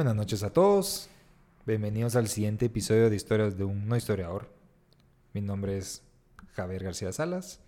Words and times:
Buenas 0.00 0.16
noches 0.16 0.42
a 0.42 0.50
todos. 0.50 1.10
Bienvenidos 1.66 2.16
al 2.16 2.26
siguiente 2.26 2.64
episodio 2.64 3.10
de 3.10 3.16
Historias 3.16 3.58
de 3.58 3.64
un 3.64 3.86
no 3.86 3.98
historiador. 3.98 4.48
Mi 5.34 5.42
nombre 5.42 5.76
es 5.76 6.02
Javier 6.54 6.84
García 6.84 7.12
Salas 7.12 7.60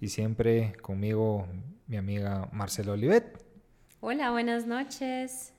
y 0.00 0.08
siempre 0.08 0.72
conmigo 0.80 1.46
mi 1.86 1.98
amiga 1.98 2.48
Marcela 2.50 2.92
Olivet. 2.92 3.44
Hola, 4.00 4.30
buenas 4.30 4.66
noches. 4.66 5.52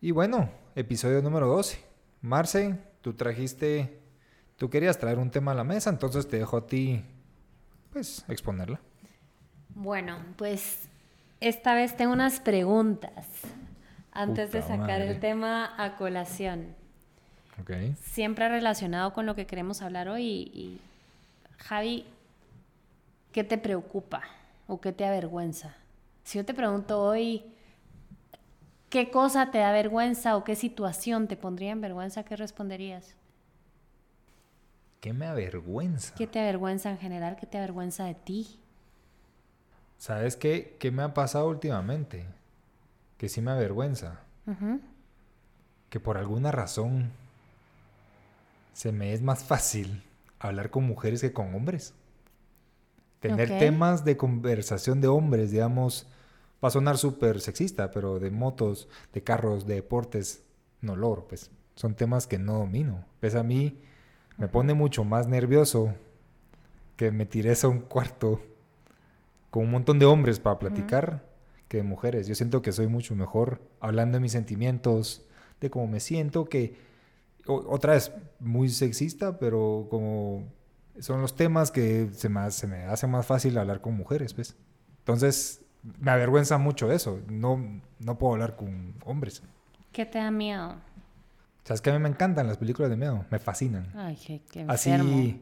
Y 0.00 0.12
bueno, 0.12 0.52
episodio 0.76 1.20
número 1.20 1.48
12. 1.48 1.84
Marce, 2.20 2.78
tú 3.00 3.14
trajiste, 3.14 3.98
tú 4.56 4.70
querías 4.70 5.00
traer 5.00 5.18
un 5.18 5.32
tema 5.32 5.50
a 5.50 5.56
la 5.56 5.64
mesa, 5.64 5.90
entonces 5.90 6.28
te 6.28 6.38
dejo 6.38 6.58
a 6.58 6.66
ti, 6.68 7.04
pues, 7.92 8.24
exponerla. 8.28 8.80
Bueno, 9.70 10.16
pues 10.36 10.82
esta 11.40 11.74
vez 11.74 11.96
tengo 11.96 12.12
unas 12.12 12.38
preguntas 12.38 13.26
antes 14.14 14.52
de 14.52 14.62
sacar 14.62 14.78
madre. 14.78 15.10
el 15.10 15.20
tema 15.20 15.74
a 15.76 15.96
colación. 15.96 16.74
Ok. 17.60 17.72
Siempre 18.00 18.48
relacionado 18.48 19.12
con 19.12 19.26
lo 19.26 19.34
que 19.34 19.46
queremos 19.46 19.82
hablar 19.82 20.08
hoy. 20.08 20.24
Y, 20.54 20.80
Javi, 21.58 22.06
¿qué 23.32 23.44
te 23.44 23.58
preocupa 23.58 24.22
o 24.66 24.80
qué 24.80 24.92
te 24.92 25.04
avergüenza? 25.04 25.74
Si 26.22 26.38
yo 26.38 26.44
te 26.44 26.54
pregunto 26.54 27.02
hoy, 27.02 27.44
¿qué 28.88 29.10
cosa 29.10 29.50
te 29.50 29.58
da 29.58 29.72
vergüenza 29.72 30.36
o 30.36 30.44
qué 30.44 30.56
situación 30.56 31.28
te 31.28 31.36
pondría 31.36 31.72
en 31.72 31.80
vergüenza? 31.80 32.24
¿Qué 32.24 32.36
responderías? 32.36 33.14
¿Qué 35.00 35.12
me 35.12 35.26
avergüenza? 35.26 36.14
¿Qué 36.14 36.26
te 36.26 36.40
avergüenza 36.40 36.90
en 36.90 36.98
general? 36.98 37.36
¿Qué 37.36 37.46
te 37.46 37.58
avergüenza 37.58 38.04
de 38.04 38.14
ti? 38.14 38.58
¿Sabes 39.98 40.36
qué? 40.36 40.76
¿Qué 40.78 40.90
me 40.90 41.02
ha 41.02 41.12
pasado 41.12 41.48
últimamente? 41.48 42.24
Que 43.16 43.28
sí 43.28 43.40
me 43.40 43.50
avergüenza. 43.50 44.20
Que 45.90 46.00
por 46.00 46.18
alguna 46.18 46.50
razón 46.52 47.10
se 48.72 48.92
me 48.92 49.12
es 49.12 49.22
más 49.22 49.44
fácil 49.44 50.02
hablar 50.38 50.70
con 50.70 50.84
mujeres 50.84 51.20
que 51.20 51.32
con 51.32 51.54
hombres. 51.54 51.94
Tener 53.20 53.58
temas 53.58 54.04
de 54.04 54.16
conversación 54.16 55.00
de 55.00 55.08
hombres, 55.08 55.50
digamos, 55.50 56.06
va 56.62 56.68
a 56.68 56.70
sonar 56.70 56.98
súper 56.98 57.40
sexista, 57.40 57.90
pero 57.90 58.18
de 58.18 58.30
motos, 58.30 58.88
de 59.12 59.22
carros, 59.22 59.66
de 59.66 59.76
deportes, 59.76 60.42
no 60.82 60.96
logro, 60.96 61.26
pues. 61.26 61.50
Son 61.74 61.94
temas 61.94 62.26
que 62.26 62.38
no 62.38 62.58
domino. 62.58 63.04
Pues 63.20 63.34
a 63.34 63.42
mí 63.42 63.80
me 64.36 64.48
pone 64.48 64.74
mucho 64.74 65.04
más 65.04 65.26
nervioso 65.26 65.94
que 66.96 67.10
me 67.10 67.26
tires 67.26 67.64
a 67.64 67.68
un 67.68 67.80
cuarto 67.80 68.40
con 69.50 69.64
un 69.64 69.70
montón 69.70 69.98
de 69.98 70.06
hombres 70.06 70.38
para 70.38 70.58
platicar 70.58 71.22
que 71.68 71.78
de 71.78 71.82
mujeres. 71.82 72.26
Yo 72.26 72.34
siento 72.34 72.62
que 72.62 72.72
soy 72.72 72.86
mucho 72.86 73.14
mejor 73.14 73.60
hablando 73.80 74.16
de 74.16 74.20
mis 74.20 74.32
sentimientos, 74.32 75.26
de 75.60 75.70
cómo 75.70 75.86
me 75.86 76.00
siento, 76.00 76.44
que 76.46 76.76
o- 77.46 77.64
otra 77.68 77.94
vez 77.94 78.12
muy 78.40 78.68
sexista, 78.68 79.38
pero 79.38 79.86
como 79.90 80.44
son 81.00 81.20
los 81.20 81.36
temas 81.36 81.70
que 81.70 82.08
se 82.12 82.28
me, 82.28 82.50
se 82.50 82.66
me 82.66 82.84
hace 82.84 83.06
más 83.06 83.26
fácil 83.26 83.58
hablar 83.58 83.80
con 83.80 83.94
mujeres, 83.96 84.34
pues. 84.34 84.56
Entonces, 84.98 85.62
me 86.00 86.10
avergüenza 86.10 86.56
mucho 86.58 86.90
eso. 86.92 87.20
No, 87.28 87.80
no 87.98 88.18
puedo 88.18 88.34
hablar 88.34 88.56
con 88.56 88.94
hombres. 89.04 89.42
¿Qué 89.92 90.06
te 90.06 90.18
da 90.18 90.30
miedo? 90.30 90.76
¿Sabes 91.64 91.80
que 91.80 91.90
a 91.90 91.92
mí 91.94 91.98
me 91.98 92.08
encantan 92.08 92.46
las 92.46 92.58
películas 92.58 92.90
de 92.90 92.96
miedo? 92.96 93.24
Me 93.30 93.38
fascinan. 93.38 93.90
Ay, 93.94 94.16
qué, 94.16 94.42
qué 94.50 94.64
Así. 94.68 95.40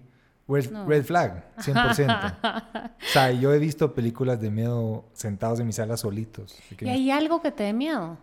Red, 0.49 0.71
No. 0.71 0.87
red 0.87 1.05
flag, 1.05 1.45
100%. 1.59 2.35
o 3.01 3.05
sea, 3.13 3.31
yo 3.33 3.53
he 3.53 3.59
visto 3.59 3.95
películas 3.95 4.41
de 4.41 4.51
miedo 4.51 5.05
sentados 5.13 5.61
en 5.61 5.67
mi 5.67 5.73
sala 5.73 5.97
solitos. 5.97 6.59
¿Y 6.81 6.89
hay 6.89 7.11
algo 7.11 7.41
que 7.43 7.51
te 7.51 7.65
dé 7.65 7.73
miedo? 7.73 8.19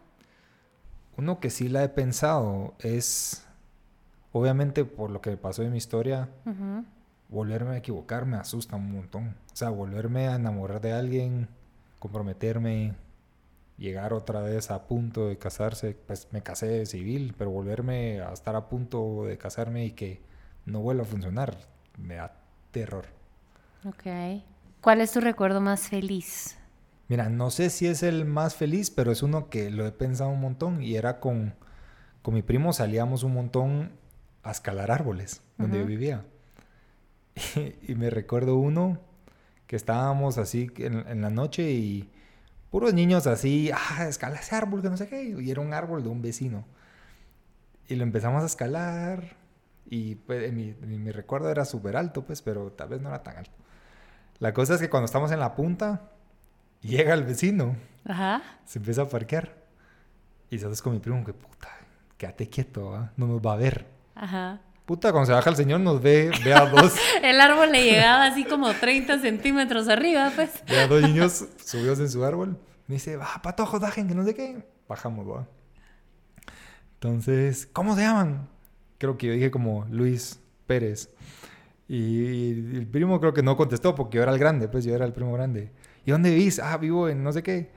Uno 1.18 1.40
que 1.40 1.50
sí 1.50 1.68
la 1.69 1.84
he 1.84 1.90
pensado 1.90 2.74
es, 2.80 3.46
obviamente 4.31 4.85
por 4.85 5.12
lo 5.12 5.22
que 5.22 5.35
pasó 5.38 5.63
en 5.63 5.72
mi 5.72 5.78
historia, 5.78 6.30
volverme 7.28 7.72
a 7.72 7.78
equivocar 7.78 8.25
me 8.25 8.38
asusta 8.38 8.75
un 8.75 8.91
montón. 8.94 9.36
O 9.51 9.56
sea, 9.56 9.69
volverme 9.69 10.28
a 10.30 10.36
enamorar 10.36 10.80
de 10.81 10.94
alguien, 10.94 11.50
comprometerme, 12.00 12.94
llegar 13.78 14.13
otra 14.13 14.41
vez 14.41 14.72
a 14.72 14.88
punto 14.88 15.28
de 15.28 15.38
casarse, 15.38 15.97
pues 16.07 16.28
me 16.31 16.41
casé 16.41 16.68
de 16.68 16.86
civil, 16.86 17.34
pero 17.38 17.50
volverme 17.50 18.22
a 18.22 18.31
estar 18.31 18.56
a 18.56 18.68
punto 18.69 19.25
de 19.25 19.38
casarme 19.38 19.86
y 19.86 19.91
que 19.91 20.22
no 20.66 20.80
vuelva 20.81 21.03
a 21.03 21.06
funcionar, 21.06 21.57
me 22.02 22.16
da 22.16 22.36
terror. 22.72 23.06
Ok. 23.86 24.44
¿Cuál 24.82 25.02
es 25.02 25.12
tu 25.12 25.20
recuerdo 25.20 25.62
más 25.62 25.88
feliz? 25.90 26.58
Mira, 27.08 27.30
no 27.30 27.50
sé 27.50 27.70
si 27.70 27.88
es 27.88 28.04
el 28.04 28.26
más 28.26 28.56
feliz, 28.56 28.92
pero 28.92 29.12
es 29.12 29.24
uno 29.24 29.50
que 29.50 29.70
lo 29.72 29.86
he 29.86 29.92
pensado 29.92 30.30
un 30.30 30.40
montón 30.40 30.82
y 30.82 30.96
era 30.96 31.20
con, 31.20 31.56
con 32.22 32.34
mi 32.34 32.42
primo 32.42 32.72
salíamos 32.72 33.24
un 33.24 33.34
montón 33.34 33.92
a 34.44 34.52
escalar 34.52 34.92
árboles 34.92 35.42
donde 35.58 35.80
yo 35.80 35.86
vivía. 35.86 36.26
Y, 37.88 37.96
me 37.96 38.10
recuerdo 38.10 38.58
uno 38.58 39.00
que 39.66 39.78
estábamos 39.78 40.38
así 40.38 40.70
en, 40.78 41.08
en 41.08 41.22
la 41.22 41.30
noche 41.30 41.72
y 41.72 42.12
puros 42.70 42.94
niños 42.94 43.28
así, 43.28 43.72
ah, 43.74 44.08
escala 44.08 44.36
ese 44.40 44.56
árbol, 44.56 44.81
que 44.81 44.90
no 44.90 44.98
sé 44.98 45.08
qué, 45.08 45.24
y 45.40 45.50
era 45.50 45.62
un 45.62 45.74
árbol 45.74 46.04
de 46.04 46.10
un 46.10 46.22
vecino. 46.22 46.66
Y 47.88 47.96
lo 47.96 48.04
empezamos 48.04 48.44
a 48.44 48.46
escalar 48.46 49.38
y 49.89 50.16
pues, 50.16 50.53
mi, 50.53 51.11
recuerdo 51.11 51.50
era 51.50 51.66
súper 51.66 51.97
alto, 51.97 52.23
pues, 52.23 52.41
pero 52.41 52.72
tal 52.72 52.89
vez 52.89 53.01
no 53.01 53.09
era 53.09 53.23
tan 53.23 53.38
alto. 53.38 53.57
La 54.38 54.53
cosa 54.53 54.75
es 54.75 54.81
que 54.81 54.89
cuando 54.89 55.05
estamos 55.05 55.31
en 55.31 55.39
la 55.39 55.55
punta, 55.55 56.11
llega 56.81 57.13
el 57.13 57.23
vecino, 57.23 57.75
Ajá. 58.05 58.41
se 58.66 58.79
empieza 58.79 59.03
a 59.03 59.09
parquear. 59.09 59.57
Y 60.51 60.59
sabes 60.59 60.81
con 60.81 60.94
mi 60.94 61.00
primo 61.00 61.23
que 61.25 61.33
puta, 61.33 61.69
quédate 62.17 62.50
quieto, 62.50 62.95
¿ah? 62.95 63.11
no 63.17 63.27
nos 63.27 63.41
va 63.41 63.53
a 63.53 63.57
ver. 63.57 63.88
Ajá. 64.16 64.61
Puta, 64.85 65.11
cuando 65.11 65.27
se 65.27 65.33
baja 65.33 65.50
el 65.50 65.55
señor 65.55 65.79
nos 65.79 66.01
ve, 66.01 66.31
ve 66.44 66.53
a 66.53 66.66
dos, 66.66 66.95
El 67.23 67.41
árbol 67.41 67.71
le 67.71 67.83
llegaba 67.83 68.25
así 68.25 68.44
como 68.45 68.71
30 68.73 69.19
centímetros 69.19 69.88
arriba, 69.88 70.31
pues. 70.35 70.63
ve 70.67 70.79
a 70.79 70.88
dos 70.88 71.01
niños 71.01 71.45
subidos 71.63 72.00
en 72.00 72.09
su 72.09 72.23
árbol. 72.23 72.57
Me 72.88 72.95
dice, 72.95 73.17
va, 73.17 73.39
patojos, 73.44 73.79
bajen, 73.79 74.07
que 74.07 74.16
no 74.16 74.23
sé 74.23 74.33
qué. 74.33 74.66
Bajamos, 74.88 75.27
va. 75.27 75.47
Entonces, 76.95 77.67
¿cómo 77.71 77.95
se 77.95 78.01
llaman? 78.01 78.50
Creo 79.00 79.18
que 79.18 79.28
yo 79.28 79.34
dije 79.34 79.50
como 79.50 79.86
Luis 79.90 80.40
Pérez. 80.68 81.10
Y 81.88 82.76
el 82.78 82.86
primo 82.86 83.20
creo 83.20 83.34
que 83.34 83.42
no 83.42 83.58
contestó 83.58 83.96
porque 83.96 84.18
yo 84.18 84.24
era 84.24 84.32
el 84.32 84.38
grande, 84.38 84.68
pues 84.68 84.86
yo 84.86 84.94
era 84.94 85.06
el 85.06 85.14
primo 85.14 85.34
grande. 85.34 85.72
¿Y 86.06 86.12
dónde 86.12 86.30
vivís? 86.30 86.60
Ah, 86.60 86.78
vivo 86.78 87.10
en 87.10 87.24
no 87.24 87.32
sé 87.32 87.42
qué. 87.42 87.72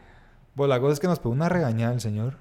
Pues 0.54 0.68
la 0.68 0.78
cosa 0.78 0.92
es 0.92 1.00
que 1.00 1.06
nos 1.06 1.18
pegó 1.18 1.30
una 1.30 1.48
regañada 1.48 1.94
el 1.94 2.00
señor. 2.00 2.34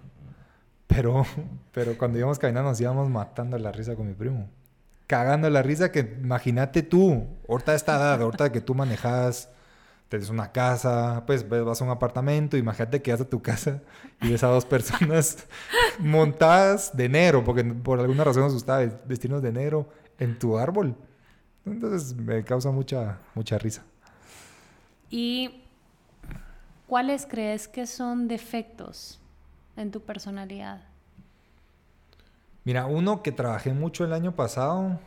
Pero, 0.87 1.25
pero 1.71 1.97
cuando 1.97 2.19
íbamos 2.19 2.39
caminando 2.39 2.71
nos 2.71 2.81
íbamos 2.81 3.09
matando 3.09 3.57
la 3.57 3.71
risa 3.71 3.95
con 3.95 4.07
mi 4.07 4.13
primo. 4.13 4.49
Cagando 5.07 5.49
la 5.49 5.61
risa 5.61 5.91
que 5.91 6.17
imagínate 6.21 6.83
tú, 6.83 7.25
ahorita 7.47 7.75
esta 7.75 7.95
edad, 7.97 8.21
ahorita 8.21 8.51
que 8.51 8.61
tú 8.61 8.75
manejas, 8.75 9.49
tienes 10.11 10.29
una 10.29 10.51
casa, 10.51 11.23
pues 11.25 11.47
vas 11.47 11.81
a 11.81 11.85
un 11.85 11.89
apartamento, 11.89 12.57
imagínate 12.57 13.01
que 13.01 13.11
vas 13.13 13.21
a 13.21 13.29
tu 13.29 13.41
casa 13.41 13.81
y 14.21 14.29
ves 14.29 14.43
a 14.43 14.47
dos 14.47 14.65
personas 14.65 15.47
montadas 15.99 16.95
de 16.97 17.07
negro, 17.07 17.45
porque 17.45 17.63
por 17.63 17.97
alguna 17.97 18.25
razón 18.25 18.43
nos 18.43 18.53
gustaba 18.53 18.85
vestirnos 19.05 19.41
de 19.41 19.53
negro 19.53 19.87
en 20.19 20.37
tu 20.37 20.57
árbol. 20.57 20.97
Entonces 21.65 22.13
me 22.13 22.43
causa 22.43 22.71
mucha, 22.71 23.19
mucha 23.35 23.57
risa. 23.57 23.83
¿Y 25.09 25.61
cuáles 26.87 27.25
crees 27.25 27.69
que 27.69 27.87
son 27.87 28.27
defectos 28.27 29.17
en 29.77 29.91
tu 29.91 30.01
personalidad? 30.01 30.81
Mira, 32.65 32.85
uno 32.85 33.23
que 33.23 33.31
trabajé 33.31 33.71
mucho 33.71 34.03
el 34.03 34.11
año 34.11 34.35
pasado 34.35 34.99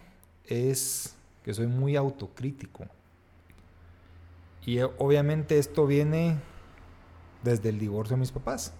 es 0.46 1.14
que 1.44 1.52
soy 1.52 1.66
muy 1.66 1.94
autocrítico. 1.94 2.86
Y 4.66 4.78
eh, 4.78 4.84
obviamente 4.98 5.58
esto 5.58 5.86
viene 5.86 6.36
desde 7.42 7.68
el 7.68 7.78
divorcio 7.78 8.16
de 8.16 8.20
mis 8.20 8.32
papás. 8.32 8.72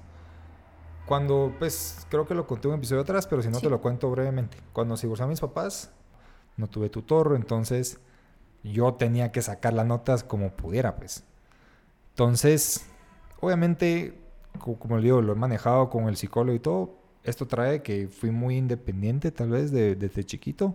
Cuando, 1.06 1.54
pues, 1.58 2.06
creo 2.08 2.26
que 2.26 2.34
lo 2.34 2.46
conté 2.46 2.68
un 2.68 2.74
episodio 2.74 3.02
atrás, 3.02 3.26
pero 3.26 3.42
si 3.42 3.48
no 3.48 3.56
Sí. 3.56 3.62
te 3.62 3.70
lo 3.70 3.80
cuento 3.80 4.10
brevemente. 4.10 4.56
Cuando 4.72 4.96
se 4.96 5.06
divorciaron 5.06 5.30
mis 5.30 5.40
papás, 5.40 5.90
no 6.56 6.66
tuve 6.66 6.88
tutor, 6.88 7.34
entonces 7.36 8.00
yo 8.62 8.94
tenía 8.94 9.30
que 9.30 9.42
sacar 9.42 9.74
las 9.74 9.86
notas 9.86 10.24
como 10.24 10.50
pudiera, 10.52 10.96
pues. 10.96 11.24
Entonces, 12.10 12.86
obviamente, 13.40 14.18
co- 14.58 14.78
como 14.78 14.96
le 14.96 15.02
digo, 15.02 15.20
lo 15.20 15.32
he 15.32 15.36
manejado 15.36 15.90
con 15.90 16.08
el 16.08 16.16
psicólogo 16.16 16.56
y 16.56 16.60
todo. 16.60 16.96
Esto 17.22 17.46
trae 17.46 17.82
que 17.82 18.08
fui 18.08 18.30
muy 18.30 18.56
independiente, 18.56 19.30
tal 19.30 19.50
vez, 19.50 19.70
de- 19.72 19.96
desde 19.96 20.24
chiquito. 20.24 20.74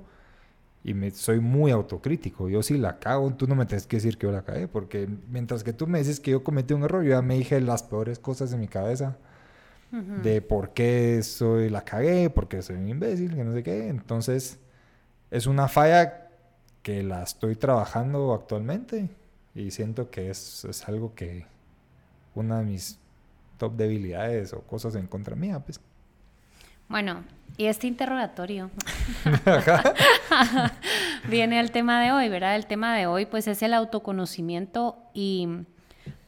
Y 0.83 0.93
me, 0.93 1.11
soy 1.11 1.39
muy 1.39 1.71
autocrítico. 1.71 2.49
Yo 2.49 2.63
si 2.63 2.77
la 2.77 2.99
cago, 2.99 3.33
tú 3.33 3.47
no 3.47 3.55
me 3.55 3.65
tienes 3.65 3.85
que 3.85 3.97
decir 3.97 4.17
que 4.17 4.27
yo 4.27 4.31
la 4.31 4.43
cagué. 4.43 4.67
Porque 4.67 5.09
mientras 5.29 5.63
que 5.63 5.73
tú 5.73 5.87
me 5.87 5.99
dices 5.99 6.19
que 6.19 6.31
yo 6.31 6.43
cometí 6.43 6.73
un 6.73 6.83
error, 6.83 7.03
yo 7.03 7.11
ya 7.11 7.21
me 7.21 7.35
dije 7.35 7.59
las 7.61 7.83
peores 7.83 8.19
cosas 8.19 8.53
en 8.53 8.59
mi 8.59 8.67
cabeza. 8.67 9.17
De 9.91 10.43
por 10.43 10.73
qué 10.73 11.23
soy 11.23 11.67
la 11.71 11.83
cagué, 11.83 12.29
por 12.29 12.47
qué 12.47 12.61
soy 12.61 12.75
un 12.75 12.87
imbécil, 12.87 13.33
que 13.33 13.43
no 13.43 13.53
sé 13.53 13.63
qué. 13.63 13.87
Entonces, 13.87 14.59
es 15.31 15.47
una 15.47 15.67
falla 15.67 16.29
que 16.83 17.01
la 17.01 17.23
estoy 17.23 17.55
trabajando 17.55 18.33
actualmente. 18.33 19.09
Y 19.55 19.71
siento 19.71 20.11
que 20.11 20.29
es, 20.29 20.63
es 20.65 20.87
algo 20.87 21.15
que 21.15 21.45
una 22.35 22.59
de 22.59 22.65
mis 22.65 22.99
top 23.57 23.75
debilidades 23.75 24.53
o 24.53 24.61
cosas 24.61 24.95
en 24.95 25.07
contra 25.07 25.35
mía, 25.35 25.59
pues. 25.59 25.79
Bueno, 26.87 27.23
y 27.57 27.65
este 27.65 27.85
interrogatorio 27.85 28.71
viene 31.29 31.59
al 31.59 31.71
tema 31.71 32.01
de 32.01 32.11
hoy, 32.11 32.29
¿verdad? 32.29 32.55
El 32.55 32.65
tema 32.65 32.95
de 32.95 33.07
hoy 33.07 33.25
pues 33.25 33.47
es 33.47 33.61
el 33.61 33.73
autoconocimiento 33.73 34.97
y 35.13 35.47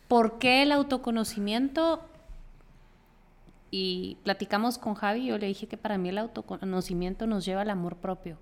¿por 0.07 0.39
qué 0.39 0.63
el 0.63 0.71
autoconocimiento? 0.71 2.05
Y 3.69 4.17
platicamos 4.23 4.77
con 4.77 4.95
Javi, 4.95 5.27
yo 5.27 5.37
le 5.37 5.47
dije 5.47 5.67
que 5.67 5.77
para 5.77 5.97
mí 5.97 6.09
el 6.09 6.17
autoconocimiento 6.17 7.27
nos 7.27 7.45
lleva 7.45 7.61
al 7.61 7.69
amor 7.69 7.97
propio. 7.97 8.37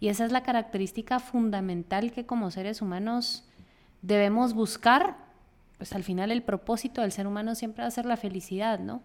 Y 0.00 0.08
esa 0.08 0.24
es 0.24 0.32
la 0.32 0.42
característica 0.42 1.20
fundamental 1.20 2.12
que 2.12 2.26
como 2.26 2.50
seres 2.50 2.82
humanos 2.82 3.44
debemos 4.02 4.54
buscar. 4.54 5.16
Pues 5.78 5.92
al 5.92 6.04
final 6.04 6.30
el 6.30 6.42
propósito 6.42 7.02
del 7.02 7.12
ser 7.12 7.26
humano 7.26 7.54
siempre 7.54 7.82
va 7.82 7.88
a 7.88 7.90
ser 7.90 8.06
la 8.06 8.16
felicidad, 8.16 8.78
¿no? 8.78 9.02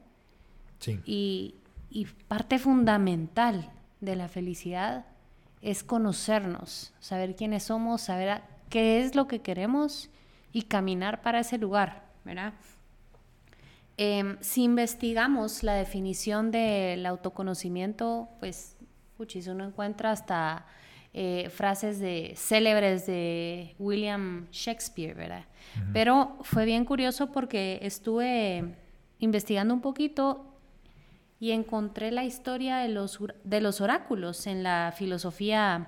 Sí. 0.80 1.00
Y, 1.06 1.56
y 1.90 2.06
parte 2.28 2.58
fundamental 2.58 3.70
de 4.02 4.16
la 4.16 4.28
felicidad 4.28 5.06
es 5.62 5.84
conocernos, 5.84 6.94
saber 7.00 7.36
quiénes 7.36 7.64
somos, 7.64 8.02
saber 8.02 8.42
qué 8.70 9.02
es 9.02 9.16
lo 9.16 9.28
que 9.28 9.40
queremos 9.40 10.10
y 10.52 10.64
caminar 10.64 11.22
para 11.22 11.40
ese 11.40 11.58
lugar, 11.58 12.04
¿verdad? 12.26 12.54
Em, 13.98 14.38
si 14.42 14.64
investigamos 14.64 15.64
la 15.64 15.76
definición 15.76 16.52
del 16.52 17.06
autoconocimiento, 17.06 18.28
pues, 18.40 18.76
puchis, 19.18 19.48
uno 19.48 19.64
encuentra 19.64 20.12
hasta 20.12 20.66
eh, 21.14 21.50
frases 21.54 22.00
de 22.00 22.34
célebres 22.38 23.06
de 23.06 23.76
William 23.78 24.48
Shakespeare, 24.52 25.14
¿verdad? 25.14 25.46
Pero 25.94 26.38
fue 26.42 26.66
bien 26.66 26.86
curioso 26.86 27.32
porque 27.32 27.80
estuve 27.82 28.76
investigando 29.20 29.74
un 29.74 29.82
poquito 29.82 30.51
y 31.42 31.54
encontré 31.54 32.12
la 32.12 32.24
historia 32.24 32.78
de 32.78 32.88
los, 32.88 33.18
de 33.44 33.62
los 33.62 33.82
oráculos 33.82 34.46
en 34.46 34.62
la 34.62 34.94
filosofía 34.96 35.88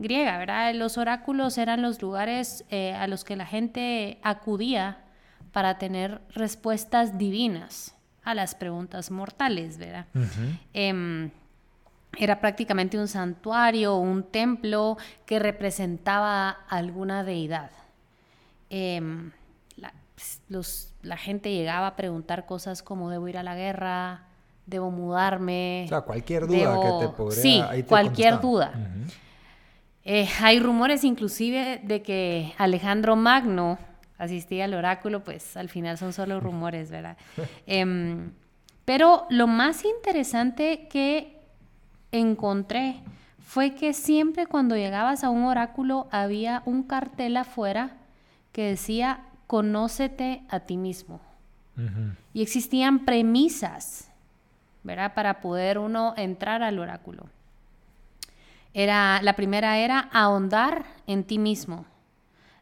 griega, 0.00 0.36
¿verdad? 0.36 0.74
Los 0.74 0.98
oráculos 0.98 1.58
eran 1.58 1.80
los 1.80 2.02
lugares 2.02 2.64
eh, 2.70 2.92
a 2.94 3.06
los 3.06 3.22
que 3.22 3.36
la 3.36 3.46
gente 3.46 4.18
acudía 4.24 5.04
para 5.52 5.78
tener 5.78 6.20
respuestas 6.30 7.18
divinas 7.18 7.94
a 8.24 8.34
las 8.34 8.56
preguntas 8.56 9.12
mortales, 9.12 9.78
¿verdad? 9.78 10.06
Em, 10.72 11.30
era 12.18 12.40
prácticamente 12.40 12.98
un 12.98 13.06
santuario, 13.06 13.94
un 13.96 14.24
templo 14.24 14.98
que 15.24 15.38
representaba 15.38 16.50
alguna 16.68 17.22
deidad. 17.22 17.70
Em, 18.70 19.30
la, 19.76 19.94
los, 20.48 20.92
la 21.02 21.16
gente 21.16 21.52
llegaba 21.52 21.86
a 21.86 21.96
preguntar 21.96 22.44
cosas 22.44 22.82
como 22.82 23.08
debo 23.08 23.28
ir 23.28 23.38
a 23.38 23.44
la 23.44 23.54
guerra, 23.54 24.26
debo 24.66 24.90
mudarme. 24.90 25.82
O 25.86 25.88
sea, 25.88 26.00
cualquier 26.02 26.46
duda 26.46 26.80
que 26.80 27.06
te 27.06 27.12
podría... 27.12 27.42
Sí, 27.42 27.62
cualquier 27.84 28.40
duda. 28.40 28.72
Eh, 30.04 30.28
hay 30.40 30.58
rumores 30.60 31.04
inclusive 31.04 31.80
de 31.84 32.02
que 32.02 32.52
Alejandro 32.58 33.16
Magno 33.16 33.78
asistía 34.18 34.64
al 34.66 34.74
oráculo, 34.74 35.24
pues 35.24 35.56
al 35.56 35.68
final 35.68 35.98
son 35.98 36.12
solo 36.12 36.40
rumores, 36.40 36.90
¿verdad? 36.90 37.16
Em, 37.66 38.32
pero 38.84 39.26
lo 39.30 39.46
más 39.46 39.84
interesante 39.84 40.88
que 40.90 41.38
encontré 42.12 43.00
fue 43.38 43.74
que 43.74 43.92
siempre 43.92 44.46
cuando 44.46 44.76
llegabas 44.76 45.24
a 45.24 45.30
un 45.30 45.44
oráculo 45.44 46.08
había 46.10 46.62
un 46.66 46.82
cartel 46.84 47.36
afuera 47.36 47.96
que 48.52 48.62
decía, 48.62 49.20
conócete 49.46 50.42
a 50.48 50.60
ti 50.60 50.76
mismo. 50.76 51.20
Y 52.34 52.42
existían 52.42 53.06
premisas 53.06 54.09
Para 54.84 55.40
poder 55.40 55.78
uno 55.78 56.14
entrar 56.16 56.62
al 56.62 56.78
oráculo. 56.78 57.26
Era, 58.72 59.20
la 59.22 59.34
primera 59.34 59.78
era 59.78 60.08
ahondar 60.12 60.84
en 61.06 61.24
ti 61.24 61.38
mismo. 61.38 61.84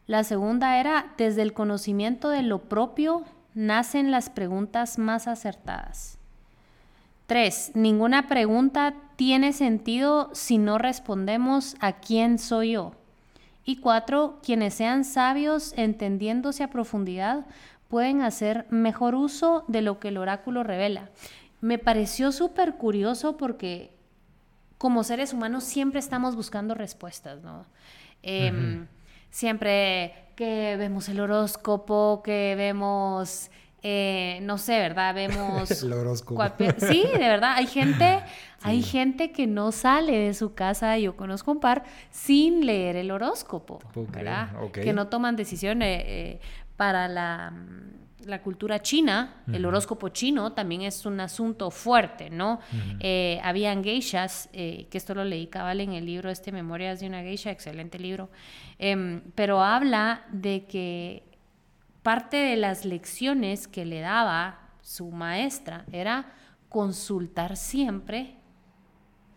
La 0.07 0.23
segunda 0.23 0.79
era, 0.79 1.13
desde 1.17 1.43
el 1.43 1.53
conocimiento 1.53 2.29
de 2.29 2.41
lo 2.41 2.59
propio 2.59 3.23
nacen 3.53 4.09
las 4.09 4.29
preguntas 4.29 4.97
más 4.97 5.27
acertadas. 5.27 6.17
Tres, 7.27 7.71
ninguna 7.75 8.27
pregunta 8.27 8.95
tiene 9.17 9.53
sentido 9.53 10.31
si 10.33 10.57
no 10.57 10.79
respondemos 10.79 11.75
a 11.79 11.93
quién 11.93 12.39
soy 12.39 12.71
yo. 12.71 12.93
Y 13.65 13.77
cuatro, 13.77 14.39
quienes 14.41 14.73
sean 14.73 15.03
sabios 15.03 15.73
entendiéndose 15.77 16.63
a 16.63 16.71
profundidad 16.71 17.45
pueden 17.87 18.21
hacer 18.23 18.65
mejor 18.71 19.13
uso 19.13 19.63
de 19.67 19.83
lo 19.83 19.99
que 19.99 20.07
el 20.07 20.17
oráculo 20.17 20.63
revela 20.63 21.09
me 21.61 21.77
pareció 21.77 22.31
súper 22.31 22.75
curioso 22.75 23.37
porque 23.37 23.91
como 24.77 25.03
seres 25.03 25.33
humanos 25.33 25.63
siempre 25.65 25.99
estamos 25.99 26.35
buscando 26.35 26.73
respuestas, 26.73 27.41
¿no? 27.41 27.65
Em, 28.23 28.87
siempre 29.29 30.13
que 30.35 30.75
vemos 30.77 31.09
el 31.09 31.19
horóscopo, 31.19 32.21
que 32.23 32.55
vemos, 32.55 33.51
eh, 33.83 34.39
no 34.43 34.57
sé, 34.57 34.79
¿verdad? 34.79 35.13
Vemos... 35.13 35.69
el 35.83 35.93
horóscopo. 35.93 36.41
Sí, 36.77 37.03
de 37.11 37.27
verdad, 37.27 37.55
hay 37.57 37.67
gente, 37.67 38.23
hay 38.61 38.81
gente 38.81 39.33
que 39.33 39.47
no 39.47 39.73
sale 39.73 40.17
de 40.17 40.33
su 40.33 40.53
casa, 40.53 40.97
yo 40.97 41.17
conozco 41.17 41.51
un 41.51 41.59
par, 41.59 41.83
sin 42.09 42.65
leer 42.65 42.95
el 42.95 43.11
horóscopo, 43.11 43.79
¿verdad? 44.13 44.49
Que 44.71 44.93
no 44.93 45.07
toman 45.07 45.35
decisiones 45.35 46.03
eh, 46.05 46.39
para 46.77 47.09
la 47.09 47.51
la 48.25 48.41
cultura 48.41 48.81
china, 48.81 49.43
el 49.51 49.65
horóscopo 49.65 50.09
chino 50.09 50.53
también 50.53 50.81
es 50.81 51.05
un 51.05 51.19
asunto 51.19 51.71
fuerte, 51.71 52.29
¿no? 52.29 52.59
Eh, 52.99 53.39
habían 53.43 53.83
geishas, 53.83 54.49
eh, 54.53 54.87
que 54.89 54.97
esto 54.97 55.15
lo 55.15 55.23
leí 55.23 55.47
cabal 55.47 55.81
en 55.81 55.93
el 55.93 56.05
libro 56.05 56.29
este 56.29 56.51
Memorias 56.51 56.99
de 56.99 57.07
una 57.07 57.21
geisha, 57.21 57.51
excelente 57.51 57.97
libro, 57.99 58.29
em, 58.77 59.21
pero 59.35 59.63
habla 59.63 60.25
de 60.31 60.65
que 60.65 61.23
parte 62.03 62.37
de 62.37 62.57
las 62.57 62.85
lecciones 62.85 63.67
que 63.67 63.85
le 63.85 63.99
daba 64.01 64.69
su 64.81 65.11
maestra 65.11 65.85
era 65.91 66.33
consultar 66.67 67.57
siempre 67.57 68.35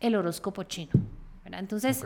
el 0.01 0.17
horóscopo 0.17 0.65
chino. 0.65 0.93
Entonces, 1.45 2.05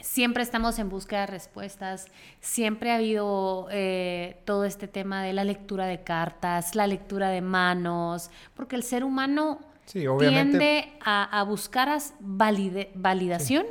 siempre 0.00 0.42
estamos 0.42 0.78
en 0.78 0.88
busca 0.88 1.20
de 1.20 1.26
respuestas, 1.26 2.06
siempre 2.40 2.90
ha 2.90 2.96
habido 2.96 3.68
eh, 3.70 4.40
todo 4.44 4.64
este 4.64 4.88
tema 4.88 5.22
de 5.22 5.32
la 5.32 5.44
lectura 5.44 5.86
de 5.86 6.02
cartas, 6.02 6.74
la 6.74 6.86
lectura 6.86 7.28
de 7.28 7.40
manos, 7.40 8.30
porque 8.54 8.76
el 8.76 8.82
ser 8.82 9.04
humano 9.04 9.60
tiende 9.86 10.92
a, 11.04 11.44
buscar 11.46 11.98
validación 12.20 13.66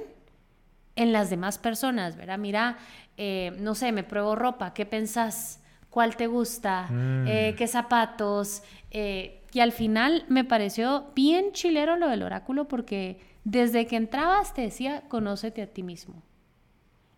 en 0.96 1.14
las 1.14 1.30
demás 1.30 1.58
personas, 1.58 2.16
¿verdad? 2.16 2.38
Mira, 2.38 2.78
eh, 3.18 3.56
no 3.60 3.76
sé, 3.76 3.92
me 3.92 4.04
pruebo 4.04 4.36
ropa, 4.36 4.74
¿qué 4.74 4.86
pensás? 4.86 5.62
¿Cuál 5.90 6.16
te 6.16 6.28
gusta? 6.28 6.88
Mm. 6.90 7.28
Eh, 7.28 7.56
¿Qué 7.58 7.68
zapatos? 7.68 8.64
y 8.94 9.60
al 9.62 9.72
final 9.72 10.26
me 10.28 10.44
pareció 10.44 11.06
bien 11.16 11.54
chilero 11.54 11.96
lo 11.96 12.10
del 12.10 12.24
oráculo 12.24 12.68
porque 12.68 13.20
desde 13.44 13.88
que 13.88 13.96
entrabas 13.96 14.54
te 14.54 14.62
decía, 14.62 15.04
conócete 15.08 15.62
a 15.62 15.68
ti 15.68 15.84
mismo. 15.84 16.22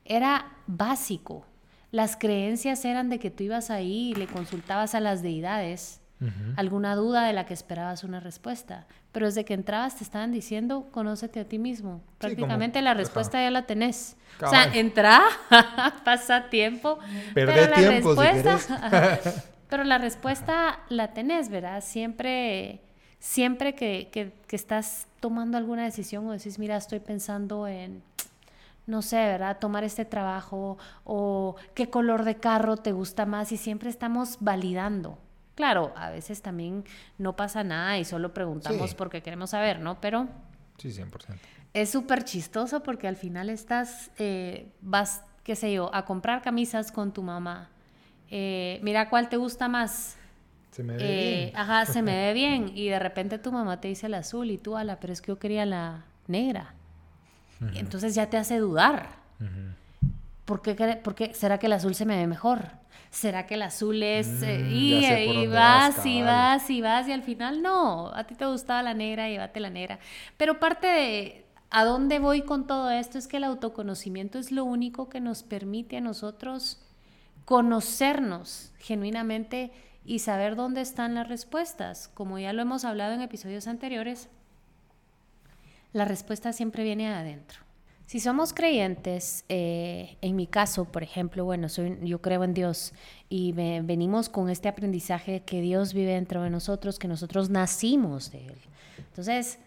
Era 0.05 0.57
básico. 0.67 1.45
Las 1.91 2.15
creencias 2.15 2.83
eran 2.85 3.09
de 3.09 3.19
que 3.19 3.29
tú 3.29 3.43
ibas 3.43 3.69
ahí 3.69 4.11
y 4.11 4.15
le 4.15 4.27
consultabas 4.27 4.95
a 4.95 4.99
las 4.99 5.21
deidades 5.21 6.01
alguna 6.55 6.95
duda 6.95 7.25
de 7.25 7.33
la 7.33 7.45
que 7.45 7.53
esperabas 7.53 8.03
una 8.03 8.19
respuesta. 8.19 8.87
Pero 9.11 9.25
desde 9.25 9.45
que 9.45 9.53
entrabas 9.53 9.97
te 9.97 10.03
estaban 10.03 10.31
diciendo, 10.31 10.87
conócete 10.91 11.39
a 11.39 11.45
ti 11.45 11.59
mismo. 11.59 12.01
Prácticamente 12.17 12.81
la 12.81 12.93
respuesta 12.93 13.41
ya 13.41 13.51
la 13.51 13.65
tenés. 13.65 14.15
O 14.41 14.47
sea, 14.47 14.73
entra, 14.73 15.21
pasa 16.05 16.49
tiempo. 16.49 16.99
Perdé 17.33 17.53
pero 17.53 17.73
tiempo, 17.73 18.13
la 18.13 18.31
respuesta, 18.31 19.19
pero 19.69 19.83
la 19.83 19.97
respuesta 19.97 20.79
la 20.89 21.13
tenés, 21.13 21.49
¿verdad? 21.49 21.83
Siempre 21.83 22.81
siempre 23.23 23.73
que, 23.73 24.09
que, 24.11 24.33
estás 24.55 25.07
tomando 25.21 25.57
alguna 25.57 25.85
decisión 25.85 26.27
o 26.27 26.33
decís, 26.33 26.59
mira, 26.59 26.75
estoy 26.75 26.99
pensando 26.99 27.67
en, 27.67 28.03
no 28.85 29.01
sé, 29.01 29.15
¿verdad? 29.15 29.59
Tomar 29.59 29.85
este 29.85 30.03
trabajo 30.03 30.77
o 31.05 31.55
qué 31.73 31.89
color 31.89 32.25
de 32.25 32.35
carro 32.35 32.75
te 32.75 32.91
gusta 32.91 33.25
más 33.25 33.53
y 33.53 33.57
siempre 33.57 33.89
estamos 33.89 34.37
validando. 34.41 35.17
Claro, 35.55 35.93
a 35.95 36.09
veces 36.09 36.41
también 36.41 36.83
no 37.17 37.33
pasa 37.37 37.63
nada 37.63 37.97
y 37.97 38.03
solo 38.03 38.33
preguntamos 38.33 38.93
porque 38.93 39.21
queremos 39.21 39.51
saber, 39.51 39.79
¿no? 39.79 40.01
Pero... 40.01 40.27
Sí, 40.77 40.89
100%. 40.89 41.37
Es 41.73 41.91
súper 41.91 42.25
chistoso 42.25 42.83
porque 42.83 43.07
al 43.07 43.15
final 43.15 43.49
estás, 43.49 44.11
eh, 44.17 44.69
vas, 44.81 45.23
qué 45.45 45.55
sé 45.55 45.71
yo, 45.71 45.95
a 45.95 46.03
comprar 46.03 46.41
camisas 46.41 46.91
con 46.91 47.13
tu 47.13 47.23
mamá. 47.23 47.69
Eh, 48.29 48.81
mira 48.83 49.09
cuál 49.09 49.29
te 49.29 49.37
gusta 49.37 49.69
más 49.69 50.17
se 50.73 50.83
me 50.83 50.97
ve 50.97 51.15
bien. 51.15 51.49
Eh, 51.49 51.53
ajá, 51.55 51.85
se 51.85 52.01
me 52.01 52.15
ve 52.27 52.33
bien. 52.33 52.71
Y 52.75 52.89
de 52.89 52.99
repente 52.99 53.39
tu 53.39 53.51
mamá 53.51 53.81
te 53.81 53.87
dice 53.89 54.09
la 54.09 54.19
azul 54.19 54.51
y 54.51 54.57
tú, 54.57 54.75
ala, 54.77 54.99
pero 54.99 55.13
es 55.13 55.21
que 55.21 55.29
yo 55.29 55.39
quería 55.39 55.65
la 55.65 56.05
negra. 56.27 56.75
Entonces 57.73 58.15
ya 58.15 58.29
te 58.29 58.37
hace 58.37 58.57
dudar. 58.59 59.21
¿por 60.45 60.61
qué, 60.61 60.75
cre- 60.75 61.01
por 61.01 61.15
qué- 61.15 61.33
será 61.33 61.57
que 61.59 61.67
el 61.67 61.73
azul 61.73 61.95
se 61.95 62.05
me 62.05 62.17
ve 62.17 62.27
mejor? 62.27 62.71
¿Será 63.11 63.45
que 63.45 63.55
el 63.55 63.61
azul 63.61 64.01
es... 64.03 64.41
eh, 64.41 64.65
Mm, 64.65 64.71
y, 64.71 65.05
por 65.25 65.35
y 65.43 65.47
vas, 65.47 65.95
vas, 65.95 66.05
y 66.05 66.21
vas, 66.23 66.69
y 66.69 66.81
vas, 66.81 67.07
y 67.07 67.11
al 67.11 67.21
final 67.23 67.61
no, 67.61 68.11
a 68.13 68.25
ti 68.25 68.35
te 68.35 68.45
gustaba 68.45 68.81
la 68.83 68.93
negra, 68.93 69.29
llévate 69.29 69.59
la 69.59 69.69
negra. 69.69 69.99
Pero 70.37 70.59
parte 70.59 70.87
de 70.87 71.45
a 71.69 71.85
dónde 71.85 72.19
voy 72.19 72.41
con 72.41 72.65
todo 72.67 72.89
esto 72.91 73.17
es 73.17 73.27
que 73.27 73.37
el 73.37 73.43
autoconocimiento 73.43 74.39
es 74.39 74.51
lo 74.51 74.63
único 74.65 75.09
que 75.09 75.19
nos 75.19 75.43
permite 75.43 75.97
a 75.97 76.01
nosotros 76.01 76.79
conocernos 77.45 78.71
genuinamente 78.79 79.71
y 80.05 80.19
saber 80.19 80.55
dónde 80.55 80.81
están 80.81 81.15
las 81.15 81.27
respuestas. 81.29 82.09
Como 82.13 82.39
ya 82.39 82.53
lo 82.53 82.61
hemos 82.61 82.85
hablado 82.85 83.13
en 83.13 83.21
episodios 83.21 83.67
anteriores, 83.67 84.29
la 85.93 86.05
respuesta 86.05 86.53
siempre 86.53 86.83
viene 86.83 87.07
de 87.09 87.13
adentro. 87.15 87.59
Si 88.05 88.19
somos 88.19 88.53
creyentes, 88.53 89.45
eh, 89.49 90.17
en 90.21 90.35
mi 90.35 90.45
caso, 90.45 90.85
por 90.85 91.03
ejemplo, 91.03 91.45
bueno, 91.45 91.69
soy, 91.69 91.97
yo 92.03 92.21
creo 92.21 92.43
en 92.43 92.53
Dios 92.53 92.93
y 93.29 93.53
ve- 93.53 93.81
venimos 93.83 94.27
con 94.29 94.49
este 94.49 94.67
aprendizaje 94.67 95.39
que 95.41 95.61
Dios 95.61 95.93
vive 95.93 96.13
dentro 96.13 96.43
de 96.43 96.49
nosotros, 96.49 96.99
que 96.99 97.07
nosotros 97.07 97.49
nacimos 97.49 98.29
de 98.31 98.47
Él. 98.47 98.57
Entonces, 98.97 99.57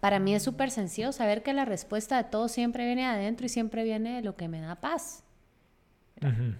para 0.00 0.18
mí 0.20 0.34
es 0.34 0.42
súper 0.42 0.70
sencillo 0.70 1.10
saber 1.12 1.42
que 1.42 1.54
la 1.54 1.64
respuesta 1.64 2.18
de 2.22 2.24
todo 2.28 2.46
siempre 2.46 2.84
viene 2.84 3.02
de 3.02 3.08
adentro 3.08 3.46
y 3.46 3.48
siempre 3.48 3.84
viene 3.84 4.16
de 4.16 4.22
lo 4.22 4.36
que 4.36 4.46
me 4.46 4.60
da 4.60 4.76
paz. 4.76 5.24
Ujú. 6.22 6.54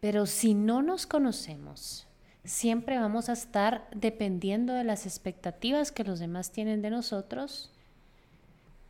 Pero 0.00 0.26
si 0.26 0.54
no 0.54 0.82
nos 0.82 1.06
conocemos, 1.06 2.06
siempre 2.44 2.98
vamos 2.98 3.28
a 3.28 3.34
estar 3.34 3.86
dependiendo 3.94 4.72
de 4.72 4.84
las 4.84 5.06
expectativas 5.06 5.92
que 5.92 6.04
los 6.04 6.18
demás 6.18 6.52
tienen 6.52 6.82
de 6.82 6.90
nosotros 6.90 7.70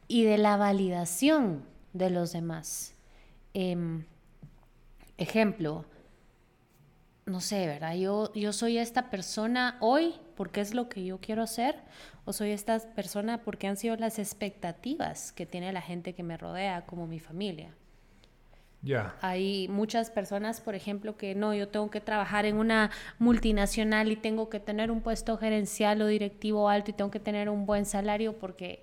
y 0.07 0.25
de 0.25 0.39
la 0.39 0.57
validación 0.57 1.65
de 1.93 2.11
los 2.11 2.33
demás. 2.33 2.95
Em, 3.55 4.05
ejemplo, 5.19 5.85
no 7.27 7.41
sé, 7.41 7.67
¿verdad? 7.67 7.95
Yo, 7.95 8.33
yo 8.35 8.53
soy 8.53 8.79
esta 8.79 9.11
persona 9.11 9.77
hoy 9.81 10.15
porque 10.37 10.61
es 10.61 10.75
lo 10.75 10.89
que 10.89 11.05
yo 11.05 11.19
quiero 11.19 11.43
hacer 11.43 11.77
o 12.25 12.33
soy 12.33 12.51
esta 12.51 12.79
persona 12.95 13.43
porque 13.43 13.67
han 13.67 13.77
sido 13.77 13.97
las 13.97 14.19
expectativas 14.19 15.33
que 15.33 15.47
tiene 15.47 15.73
la 15.73 15.83
gente 15.83 16.15
que 16.15 16.23
me 16.23 16.37
rodea, 16.37 16.87
como 16.87 17.07
mi 17.07 17.21
familia. 17.21 17.75
Hay 19.21 19.69
muchas 19.69 20.11
personas, 20.11 20.61
por 20.61 20.75
ejemplo, 20.75 21.17
que 21.17 21.35
no, 21.35 21.55
yo 21.55 21.69
tengo 21.69 21.91
que 21.91 22.01
trabajar 22.01 22.47
en 22.47 22.57
una 22.57 22.91
multinacional 23.19 24.11
y 24.11 24.17
tengo 24.17 24.49
que 24.49 24.61
tener 24.61 24.91
un 24.91 25.03
puesto 25.03 25.37
gerencial 25.37 26.01
o 26.01 26.07
directivo 26.07 26.69
alto 26.69 26.91
y 26.91 26.95
tengo 26.95 27.11
que 27.11 27.21
tener 27.21 27.51
un 27.51 27.67
buen 27.67 27.85
salario 27.85 28.39
porque 28.39 28.83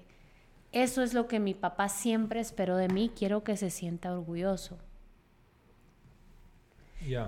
eso 0.72 1.02
es 1.02 1.14
lo 1.14 1.28
que 1.28 1.40
mi 1.40 1.54
papá 1.54 1.90
siempre 1.90 2.40
esperó 2.40 2.78
de 2.78 2.90
mí, 2.90 3.12
quiero 3.16 3.44
que 3.44 3.58
se 3.58 3.70
sienta 3.70 4.14
orgulloso. 4.14 4.78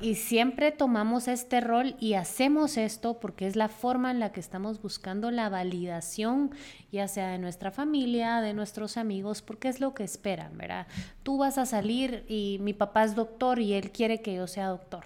Y 0.02 0.16
siempre 0.16 0.72
tomamos 0.72 1.28
este 1.28 1.62
rol 1.62 1.96
y 2.00 2.16
hacemos 2.16 2.76
esto 2.78 3.20
porque 3.20 3.48
es 3.48 3.56
la 3.56 3.70
forma 3.70 4.12
en 4.12 4.20
la 4.20 4.32
que 4.32 4.40
estamos 4.40 4.82
buscando 4.82 5.32
la 5.32 5.48
validación, 5.50 6.52
ya 6.92 7.08
sea 7.08 7.30
de 7.30 7.38
nuestra 7.38 7.72
familia, 7.72 8.42
de 8.42 8.54
nuestros 8.54 8.98
amigos, 8.98 9.42
porque 9.42 9.68
es 9.70 9.80
lo 9.80 9.94
que 9.94 10.04
esperan, 10.04 10.58
¿verdad? 10.58 10.88
Tú 11.24 11.38
vas 11.38 11.58
a 11.58 11.66
salir 11.66 12.26
y 12.28 12.58
mi 12.62 12.74
papá 12.74 13.04
es 13.04 13.16
doctor 13.16 13.60
y 13.60 13.74
él 13.74 13.92
quiere 13.92 14.22
que 14.22 14.34
yo 14.36 14.48
sea 14.48 14.68
doctor. 14.68 15.06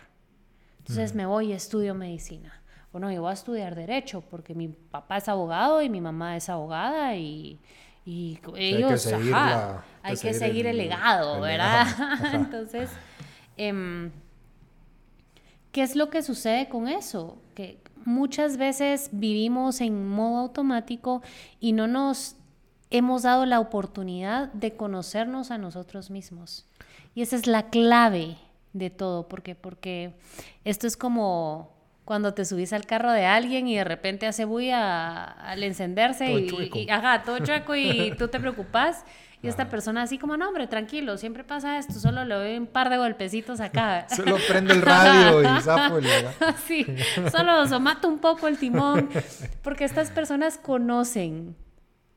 Entonces 0.80 1.14
me 1.14 1.26
voy 1.26 1.48
y 1.50 1.54
estudio 1.54 1.94
medicina. 1.94 2.62
Bueno, 2.92 3.12
yo 3.12 3.22
voy 3.22 3.32
a 3.32 3.34
estudiar 3.34 3.76
derecho 3.76 4.22
porque 4.22 4.54
mi 4.56 4.70
papá 4.70 5.18
es 5.18 5.28
abogado 5.28 5.82
y 5.82 5.90
mi 5.90 6.00
mamá 6.02 6.36
es 6.38 6.48
abogada 6.50 7.16
y, 7.16 7.60
y 8.06 8.36
que 8.38 8.52
ellos, 8.78 9.02
seguir 9.02 9.34
ajá, 9.34 9.50
la- 9.50 9.84
hay 10.04 10.16
que 10.16 10.22
que 10.22 10.34
seguir 10.34 10.40
seguir 10.40 10.66
el, 10.68 10.80
el- 10.80 10.88
legado, 10.90 11.36
el 11.36 11.42
¿verdad? 11.42 11.88
legado. 12.20 12.36
Entonces, 12.44 12.90
em, 13.58 14.12
¿Qué 15.74 15.82
es 15.82 15.96
lo 15.98 16.10
que 16.10 16.22
sucede 16.24 16.70
con 16.70 16.88
eso? 16.88 17.38
Que 17.56 17.80
muchas 18.06 18.56
veces 18.58 19.10
vivimos 19.12 19.82
en 19.82 20.08
modo 20.08 20.38
automático 20.38 21.22
y 21.60 21.74
no 21.74 21.88
nos 21.88 22.36
hemos 22.92 23.24
dado 23.24 23.46
la 23.46 23.60
oportunidad 23.60 24.54
de 24.54 24.76
conocernos 24.76 25.50
a 25.52 25.58
nosotros 25.58 26.10
mismos. 26.12 26.66
Y 27.16 27.24
esa 27.24 27.36
es 27.36 27.48
la 27.48 27.70
clave 27.70 28.38
de 28.74 28.90
todo, 28.90 29.28
porque 29.28 29.56
porque 29.56 30.14
esto 30.64 30.86
es 30.88 30.96
como 30.96 31.72
cuando 32.06 32.34
te 32.34 32.46
subís 32.46 32.72
al 32.74 32.86
carro 32.86 33.12
de 33.12 33.26
alguien 33.26 33.68
y 33.68 33.76
de 33.76 33.84
repente 33.84 34.28
hace 34.28 34.46
bulla 34.46 35.24
al 35.26 35.64
encenderse 35.64 36.28
Todo 36.28 36.62
y, 36.62 36.72
y- 36.86 36.90
ajá, 36.90 37.24
todo 37.24 37.40
chueco 37.40 37.76
y 37.76 38.14
tú 38.18 38.28
te 38.28 38.40
preocupas 38.40 39.06
y 39.44 39.48
esta 39.48 39.70
persona 39.70 40.02
así 40.02 40.18
como, 40.18 40.38
no 40.38 40.48
hombre, 40.48 40.66
tranquilo, 40.68 41.18
siempre 41.18 41.44
pasa 41.44 41.78
esto, 41.78 41.94
solo 42.00 42.26
le 42.26 42.34
doy 42.34 42.58
un 42.58 42.66
par 42.66 42.90
de 42.90 42.98
golpecitos 42.98 43.60
acá. 43.60 44.08
Solo 44.16 44.38
prende 44.48 44.74
el 44.74 44.82
radio 44.82 45.42
y 45.42 45.62
zafo 45.62 45.98
el... 46.00 46.08
Sí, 46.66 46.86
solo 47.30 47.68
somata 47.68 48.08
un 48.08 48.20
poco 48.20 48.48
el 48.48 48.58
timón, 48.58 49.10
porque 49.62 49.84
estas 49.84 50.10
personas 50.10 50.58
conocen 50.58 51.56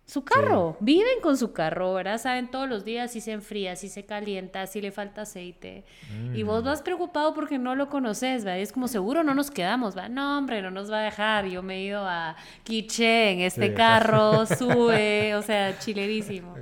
su 0.08 0.22
carro, 0.24 0.76
viven 0.78 1.20
con 1.20 1.36
su 1.36 1.52
carro, 1.52 1.92
¿verdad? 1.94 2.18
Saben 2.18 2.48
todos 2.48 2.68
los 2.68 2.84
días 2.84 3.10
si 3.10 3.20
se 3.20 3.32
enfría, 3.32 3.74
si 3.74 3.88
se 3.88 4.06
calienta, 4.06 4.64
si 4.68 4.80
le 4.80 4.92
falta 4.92 5.22
aceite. 5.22 5.84
Y 6.32 6.44
vos 6.44 6.62
vas 6.62 6.80
preocupado 6.80 7.34
porque 7.34 7.58
no 7.58 7.74
lo 7.74 7.88
conoces, 7.88 8.44
¿verdad? 8.44 8.60
Y 8.60 8.62
es 8.62 8.70
como 8.70 8.86
seguro 8.86 9.24
no 9.24 9.34
nos 9.34 9.50
quedamos, 9.50 9.96
¿verdad? 9.96 10.10
No, 10.10 10.38
hombre, 10.38 10.62
no 10.62 10.70
nos 10.70 10.92
va 10.92 11.00
a 11.00 11.02
dejar. 11.02 11.46
Yo 11.46 11.60
me 11.64 11.78
he 11.78 11.82
ido 11.82 12.06
a 12.06 12.36
Quiché 12.62 13.32
en 13.32 13.40
este 13.40 13.70
Sí. 13.70 13.74
carro, 13.74 14.46
sube, 14.46 15.34
o 15.34 15.42
sea, 15.42 15.76
chilerísimo. 15.76 16.54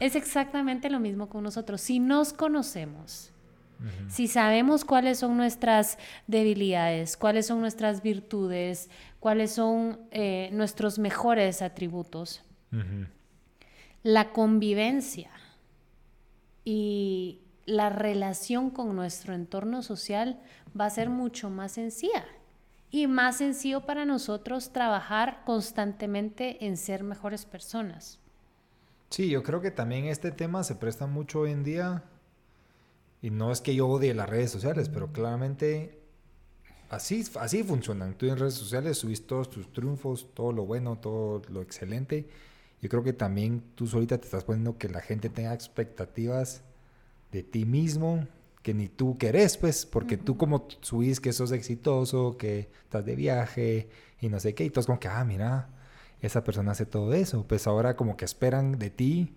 Es 0.00 0.16
exactamente 0.16 0.90
lo 0.90 1.00
mismo 1.00 1.28
con 1.28 1.44
nosotros. 1.44 1.80
Si 1.80 1.98
nos 1.98 2.32
conocemos, 2.32 3.32
si 4.08 4.26
sabemos 4.26 4.84
cuáles 4.84 5.18
son 5.18 5.36
nuestras 5.36 5.98
debilidades, 6.26 7.16
cuáles 7.16 7.46
son 7.46 7.60
nuestras 7.60 8.02
virtudes, 8.02 8.90
cuáles 9.20 9.52
son 9.52 10.00
eh, 10.10 10.50
nuestros 10.52 10.98
mejores 10.98 11.62
atributos, 11.62 12.42
la 14.02 14.32
convivencia 14.32 15.30
y 16.64 17.40
la 17.66 17.88
relación 17.88 18.70
con 18.70 18.96
nuestro 18.96 19.34
entorno 19.34 19.82
social 19.82 20.40
va 20.78 20.86
a 20.86 20.90
ser 20.90 21.08
mucho 21.08 21.48
más 21.48 21.72
sencilla 21.72 22.24
y 22.90 23.06
más 23.06 23.36
sencillo 23.36 23.86
para 23.86 24.04
nosotros 24.04 24.72
trabajar 24.72 25.42
constantemente 25.44 26.66
en 26.66 26.76
ser 26.76 27.04
mejores 27.04 27.44
personas. 27.44 28.18
Sí, 29.10 29.28
yo 29.30 29.42
creo 29.42 29.60
que 29.60 29.70
también 29.70 30.04
este 30.06 30.30
tema 30.30 30.64
se 30.64 30.74
presta 30.74 31.06
mucho 31.06 31.40
hoy 31.40 31.52
en 31.52 31.64
día. 31.64 32.04
Y 33.22 33.30
no 33.30 33.50
es 33.50 33.60
que 33.60 33.74
yo 33.74 33.88
odie 33.88 34.14
las 34.14 34.28
redes 34.28 34.50
sociales, 34.50 34.88
pero 34.88 35.12
claramente 35.12 35.98
así, 36.90 37.24
así 37.40 37.64
funcionan. 37.64 38.14
Tú 38.14 38.26
en 38.26 38.38
redes 38.38 38.54
sociales 38.54 38.98
subís 38.98 39.26
todos 39.26 39.50
tus 39.50 39.72
triunfos, 39.72 40.28
todo 40.34 40.52
lo 40.52 40.66
bueno, 40.66 40.96
todo 40.98 41.42
lo 41.48 41.62
excelente. 41.62 42.28
Yo 42.80 42.88
creo 42.88 43.02
que 43.02 43.12
también 43.12 43.62
tú 43.74 43.86
solita 43.86 44.18
te 44.18 44.26
estás 44.26 44.44
poniendo 44.44 44.78
que 44.78 44.88
la 44.88 45.00
gente 45.00 45.28
tenga 45.30 45.52
expectativas 45.52 46.62
de 47.32 47.42
ti 47.42 47.64
mismo 47.64 48.26
que 48.62 48.74
ni 48.74 48.88
tú 48.88 49.16
querés, 49.18 49.56
pues, 49.56 49.86
porque 49.86 50.16
tú 50.16 50.36
como 50.36 50.68
subís 50.82 51.20
que 51.20 51.32
sos 51.32 51.52
exitoso, 51.52 52.36
que 52.36 52.68
estás 52.84 53.04
de 53.04 53.16
viaje 53.16 53.88
y 54.20 54.28
no 54.28 54.40
sé 54.40 54.54
qué, 54.54 54.64
y 54.64 54.70
todos 54.70 54.86
como 54.86 55.00
que, 55.00 55.08
ah, 55.08 55.24
mira, 55.24 55.70
esa 56.20 56.44
persona 56.44 56.72
hace 56.72 56.86
todo 56.86 57.12
eso, 57.14 57.46
pues 57.46 57.66
ahora 57.66 57.96
como 57.96 58.16
que 58.16 58.24
esperan 58.24 58.78
de 58.78 58.90
ti 58.90 59.34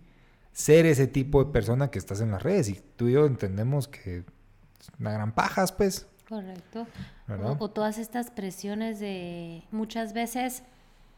ser 0.52 0.86
ese 0.86 1.08
tipo 1.08 1.44
de 1.44 1.52
persona 1.52 1.92
que 1.92 2.00
estás 2.00 2.22
en 2.22 2.32
las 2.32 2.44
redes 2.44 2.70
y 2.70 2.82
tú 2.96 3.08
y 3.08 3.14
yo 3.14 3.26
entendemos 3.26 3.88
que 3.88 4.20
es 4.20 4.92
una 5.00 5.12
gran 5.12 5.34
pajas, 5.34 5.72
pues, 5.72 6.08
Correcto. 6.28 6.88
O, 7.28 7.66
o 7.66 7.70
todas 7.70 7.98
estas 7.98 8.32
presiones 8.32 9.02
de 9.02 9.64
muchas 9.70 10.14
veces 10.14 10.64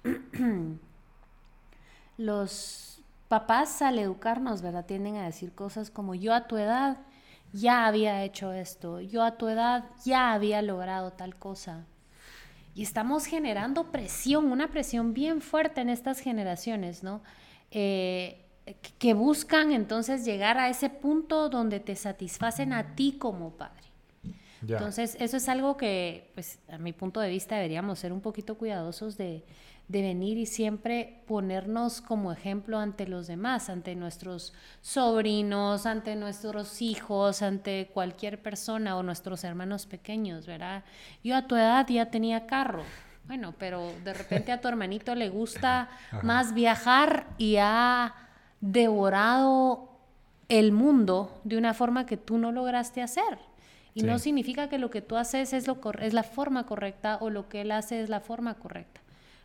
los 2.17 3.03
papás 3.27 3.84
al 3.84 4.00
educarnos, 4.00 4.63
¿verdad? 4.63 4.88
Tienden 4.88 5.17
a 5.17 5.25
decir 5.25 5.53
cosas 5.53 5.91
como 5.91 6.15
yo 6.15 6.34
a 6.34 6.48
tu 6.48 6.58
edad 6.58 6.98
ya 7.51 7.86
había 7.86 8.24
hecho 8.24 8.51
esto, 8.53 9.00
yo 9.01 9.24
a 9.24 9.38
tu 9.38 9.48
edad 9.48 9.86
ya 10.03 10.34
había 10.34 10.63
logrado 10.63 11.13
tal 11.13 11.36
cosa. 11.36 11.86
Y 12.75 12.84
estamos 12.84 13.25
generando 13.25 13.92
presión, 13.92 14.51
una 14.51 14.70
presión 14.70 15.13
bien 15.13 15.42
fuerte 15.42 15.82
en 15.82 15.89
estas 15.89 16.20
generaciones, 16.20 17.03
¿no? 17.03 17.22
Eh, 17.72 18.39
que 18.98 19.13
buscan 19.13 19.72
entonces 19.72 20.25
llegar 20.25 20.58
a 20.58 20.70
ese 20.70 20.89
punto 20.89 21.50
donde 21.50 21.80
te 21.80 21.96
satisfacen 21.96 22.74
a 22.74 22.96
ti 22.96 23.18
como 23.20 23.51
padre. 23.51 23.84
Entonces, 24.62 25.18
eso 25.20 25.36
es 25.36 25.50
algo 25.50 25.75
que, 25.75 26.32
pues, 26.36 26.60
a 26.70 26.77
mi 26.77 26.94
punto 26.94 27.20
de 27.20 27.30
vista, 27.30 27.56
deberíamos 27.56 28.00
ser 28.00 28.13
un 28.13 28.22
poquito 28.22 28.58
cuidadosos 28.58 29.18
de, 29.18 29.44
de 29.88 30.02
venir 30.02 30.38
y 30.38 30.46
siempre 30.46 31.22
ponernos 31.28 32.02
como 32.02 32.32
ejemplo 32.32 32.80
ante 32.80 33.06
los 33.08 33.28
demás, 33.28 33.70
ante 33.70 33.96
nuestros 33.96 34.54
sobrinos, 34.82 35.86
ante 35.86 36.16
nuestros 36.16 36.82
hijos, 36.82 37.42
ante 37.42 37.90
cualquier 37.94 38.42
persona 38.42 38.98
o 38.98 39.04
nuestros 39.04 39.44
hermanos 39.44 39.86
pequeños, 39.86 40.48
¿verdad? 40.48 40.84
Yo 41.24 41.36
a 41.36 41.48
tu 41.48 41.56
edad 41.56 41.86
ya 41.88 42.10
tenía 42.10 42.48
carro. 42.48 42.84
Bueno, 43.25 43.54
pero 43.58 43.92
de 44.04 44.13
repente 44.13 44.52
a 44.52 44.60
tu 44.62 44.68
hermanito 44.68 45.16
le 45.16 45.30
gusta 45.30 45.90
más 46.24 46.54
viajar 46.54 47.28
y 47.38 47.58
ha 47.58 48.16
devorado 48.62 49.90
el 50.50 50.72
mundo 50.72 51.40
de 51.44 51.58
una 51.58 51.74
forma 51.74 52.06
que 52.06 52.18
tú 52.18 52.38
no 52.38 52.52
lograste 52.52 53.02
hacer. 53.02 53.40
Y 53.96 54.02
Sí. 54.02 54.06
no 54.08 54.18
significa 54.18 54.70
que 54.70 54.80
lo 54.80 54.90
que 54.90 55.02
tú 55.02 55.18
haces 55.18 55.54
es, 55.54 55.68
lo 55.68 55.78
es 56.00 56.13
la 56.13 56.24
forma 56.24 56.66
correcta 56.66 57.18
o 57.22 57.30
lo 57.30 57.48
que 57.48 57.62
él 57.62 57.72
hace 57.72 58.02
es 58.02 58.10
la 58.10 58.20
forma 58.22 58.56
correcta. 58.56 59.02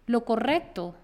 Lo 0.08 0.24
correcto 0.24 0.96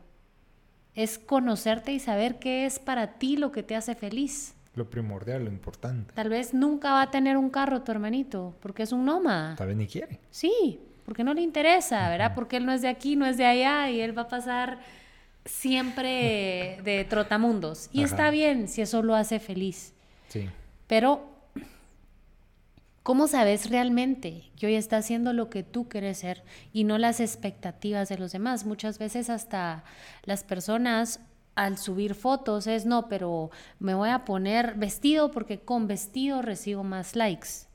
es 0.94 1.18
conocerte 1.18 1.92
y 1.92 2.00
saber 2.00 2.38
qué 2.38 2.64
es 2.64 2.78
para 2.78 3.18
ti 3.18 3.36
lo 3.36 3.52
que 3.52 3.62
te 3.62 3.76
hace 3.76 3.94
feliz. 3.94 4.54
Lo 4.74 4.88
primordial, 4.88 5.44
lo 5.44 5.50
importante. 5.50 6.14
Tal 6.14 6.30
vez 6.30 6.54
nunca 6.54 6.92
va 6.92 7.02
a 7.02 7.10
tener 7.10 7.36
un 7.36 7.50
carro 7.50 7.82
tu 7.82 7.92
hermanito, 7.92 8.56
porque 8.60 8.82
es 8.82 8.92
un 8.92 9.04
nómada. 9.04 9.56
Tal 9.56 9.68
vez 9.68 9.76
ni 9.76 9.86
quiere. 9.86 10.18
Sí, 10.30 10.80
porque 11.04 11.22
no 11.22 11.34
le 11.34 11.42
interesa, 11.42 12.08
¿verdad? 12.08 12.32
Porque 12.34 12.56
él 12.56 12.64
no 12.64 12.72
es 12.72 12.80
de 12.80 12.88
aquí, 12.88 13.14
no 13.14 13.26
es 13.26 13.36
de 13.36 13.44
allá 13.44 13.90
y 13.90 14.00
él 14.00 14.16
va 14.16 14.22
a 14.22 14.28
pasar 14.28 14.78
siempre 15.44 16.80
de 16.82 17.06
trotamundos. 17.08 17.90
Y 17.92 17.98
Ajá. 17.98 18.06
está 18.06 18.30
bien 18.30 18.68
si 18.68 18.80
eso 18.80 19.02
lo 19.02 19.14
hace 19.14 19.38
feliz. 19.38 19.92
Sí. 20.28 20.48
Pero, 20.86 21.28
¿cómo 23.04 23.28
sabes 23.28 23.70
realmente 23.70 24.50
que 24.58 24.66
hoy 24.66 24.74
está 24.74 24.96
haciendo 24.96 25.32
lo 25.32 25.50
que 25.50 25.62
tú 25.62 25.88
quieres 25.88 26.18
ser 26.18 26.42
y 26.72 26.82
no 26.82 26.98
las 26.98 27.20
expectativas 27.20 28.08
de 28.08 28.18
los 28.18 28.32
demás? 28.32 28.66
Muchas 28.66 28.98
veces 28.98 29.30
hasta 29.30 29.84
las 30.24 30.42
personas 30.42 31.20
al 31.54 31.78
subir 31.78 32.14
fotos 32.16 32.66
es, 32.66 32.86
no, 32.86 33.08
pero 33.08 33.50
me 33.78 33.94
voy 33.94 34.08
a 34.08 34.24
poner 34.24 34.74
vestido 34.74 35.30
porque 35.30 35.60
con 35.60 35.86
vestido 35.86 36.42
recibo 36.42 36.82
más 36.82 37.14
likes, 37.14 37.68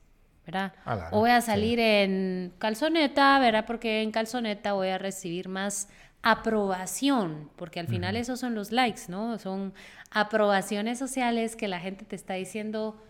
¿verdad? 0.46 0.74
Ah, 0.84 1.10
o 1.12 1.20
voy 1.20 1.30
a 1.30 1.42
sí. 1.42 1.46
salir 1.48 1.80
en 1.80 2.52
calzoneta, 2.58 3.40
¿verdad? 3.40 3.66
Porque 3.66 4.02
en 4.02 4.12
calzoneta 4.12 4.74
voy 4.74 4.90
a 4.90 4.98
recibir 4.98 5.48
más 5.48 5.88
aprobación, 6.24 7.50
porque 7.56 7.80
al 7.80 7.88
final 7.88 8.18
esos 8.18 8.40
son 8.40 8.56
los 8.56 8.72
likes, 8.72 9.04
¿no? 9.08 9.38
Son 9.38 9.74
aprobaciones 10.10 11.00
sociales 11.00 11.56
que 11.56 11.68
la 11.68 11.80
gente 11.80 12.04
te 12.04 12.16
está 12.16 12.34
diciendo 12.34 13.02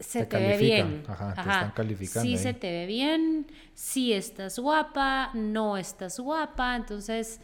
se 0.00 0.24
Te 0.24 0.26
te, 0.26 0.38
ve 0.38 0.58
bien. 0.58 1.04
ajá, 1.08 1.38
te 1.42 1.50
están 1.50 1.72
calificando 1.72 2.22
Sí 2.22 2.36
ahí. 2.36 2.38
se 2.38 2.54
te 2.54 2.70
ve 2.72 2.86
bien, 2.86 3.46
sí 3.74 4.12
estás 4.12 4.58
guapa, 4.58 5.30
no 5.34 5.76
estás 5.78 6.18
guapa. 6.20 6.76
Entonces, 6.76 7.40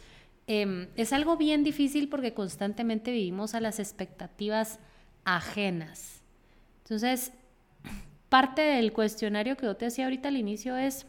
em, 0.47 0.89
es 0.95 1.13
algo 1.13 1.37
bien 1.37 1.63
difícil 1.63 2.09
porque 2.09 2.33
constantemente 2.33 3.11
vivimos 3.11 3.55
a 3.55 3.61
las 3.61 3.79
expectativas 3.79 4.79
ajenas. 5.25 6.21
Entonces, 6.83 7.33
parte 8.29 8.61
del 8.61 8.93
cuestionario 8.93 9.57
que 9.57 9.65
yo 9.67 9.77
te 9.77 9.85
hacía 9.87 10.05
ahorita 10.05 10.29
al 10.29 10.37
inicio 10.37 10.77
es, 10.77 11.05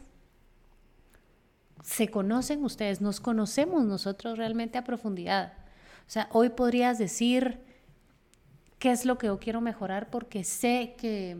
¿se 1.83 2.09
conocen 2.09 2.63
ustedes? 2.63 3.01
¿Nos 3.01 3.19
conocemos 3.19 3.85
nosotros 3.85 4.37
realmente 4.37 4.77
a 4.77 4.83
profundidad? 4.83 5.53
O 6.07 6.11
sea, 6.11 6.27
hoy 6.31 6.49
podrías 6.49 6.97
decir 6.97 7.59
qué 8.79 8.91
es 8.91 9.05
lo 9.05 9.17
que 9.17 9.27
yo 9.27 9.39
quiero 9.39 9.61
mejorar 9.61 10.09
porque 10.09 10.43
sé 10.43 10.95
que, 10.97 11.37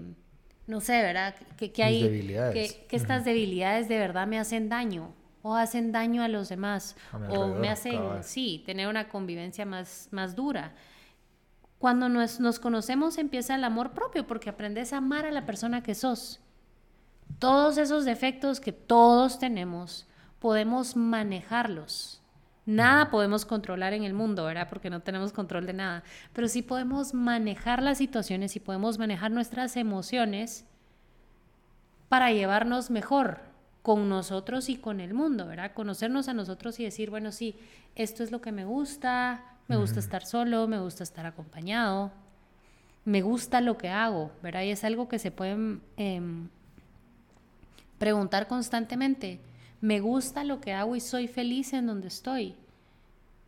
no 0.68 0.82
sé, 0.82 1.02
¿verdad? 1.02 1.36
Que, 1.58 1.72
que 1.72 1.84
hay, 1.84 2.04
debilidades. 2.04 2.74
que, 2.74 2.86
que 2.86 2.96
estas 2.96 3.26
debilidades 3.26 3.88
de 3.88 3.98
verdad 3.98 4.28
me 4.28 4.38
hacen 4.38 4.70
daño 4.70 5.14
o 5.42 5.56
hacen 5.56 5.92
daño 5.92 6.22
a 6.22 6.28
los 6.28 6.50
demás 6.50 6.96
A 7.12 7.18
o 7.30 7.48
me 7.56 7.70
hacen, 7.70 7.98
cabal. 7.98 8.24
sí, 8.24 8.62
tener 8.66 8.88
una 8.88 9.08
convivencia 9.08 9.66
más, 9.66 10.10
más 10.12 10.36
dura. 10.36 10.76
Cuando 11.78 12.10
nos, 12.10 12.42
nos 12.42 12.60
conocemos 12.60 13.18
empieza 13.18 13.56
el 13.56 13.64
amor 13.64 13.92
propio 13.92 14.28
porque 14.28 14.50
aprendes 14.50 14.92
a 14.92 14.98
amar 14.98 15.26
a 15.26 15.32
la 15.32 15.46
persona 15.46 15.82
que 15.82 15.96
sos. 15.96 16.42
Todos 17.40 17.78
esos 17.78 18.04
defectos 18.04 18.60
que 18.60 18.74
todos 18.74 19.40
tenemos, 19.40 20.08
podemos 20.40 20.98
manejarlos. 20.98 22.19
Nada 22.70 23.10
podemos 23.10 23.46
controlar 23.46 23.94
en 23.94 24.04
el 24.04 24.14
mundo, 24.14 24.46
¿verdad? 24.46 24.68
Porque 24.70 24.92
no 24.92 25.00
tenemos 25.00 25.34
control 25.34 25.66
de 25.66 25.74
nada. 25.74 26.04
Pero 26.34 26.48
sí 26.48 26.62
podemos 26.62 27.16
manejar 27.16 27.82
las 27.82 27.98
situaciones 27.98 28.56
y 28.56 28.60
podemos 28.60 29.00
manejar 29.00 29.32
nuestras 29.32 29.76
emociones 29.76 30.66
para 32.10 32.32
llevarnos 32.32 32.92
mejor 32.92 33.40
con 33.82 34.08
nosotros 34.08 34.70
y 34.70 34.78
con 34.78 35.00
el 35.00 35.16
mundo, 35.16 35.48
¿verdad? 35.48 35.72
Conocernos 35.74 36.28
a 36.28 36.36
nosotros 36.36 36.80
y 36.80 36.84
decir, 36.84 37.10
bueno, 37.10 37.32
sí, 37.32 37.56
esto 37.96 38.24
es 38.24 38.30
lo 38.30 38.40
que 38.40 38.52
me 38.52 38.66
gusta, 38.66 39.44
me 39.68 39.76
gusta 39.76 40.00
estar 40.00 40.24
solo, 40.24 40.68
me 40.68 40.80
gusta 40.80 41.02
estar 41.02 41.26
acompañado, 41.26 42.12
me 43.04 43.24
gusta 43.24 43.62
lo 43.62 43.80
que 43.80 43.90
hago, 43.90 44.32
¿verdad? 44.44 44.62
Y 44.62 44.70
es 44.70 44.84
algo 44.84 45.10
que 45.10 45.18
se 45.18 45.32
pueden 45.32 45.82
em, 45.98 46.50
preguntar 47.98 48.48
constantemente. 48.48 49.40
Me 49.82 50.00
gusta 50.00 50.44
lo 50.44 50.60
que 50.60 50.74
hago 50.74 50.96
y 50.96 51.00
soy 51.00 51.28
feliz 51.28 51.74
en 51.74 51.88
donde 51.88 52.10
estoy, 52.10 52.56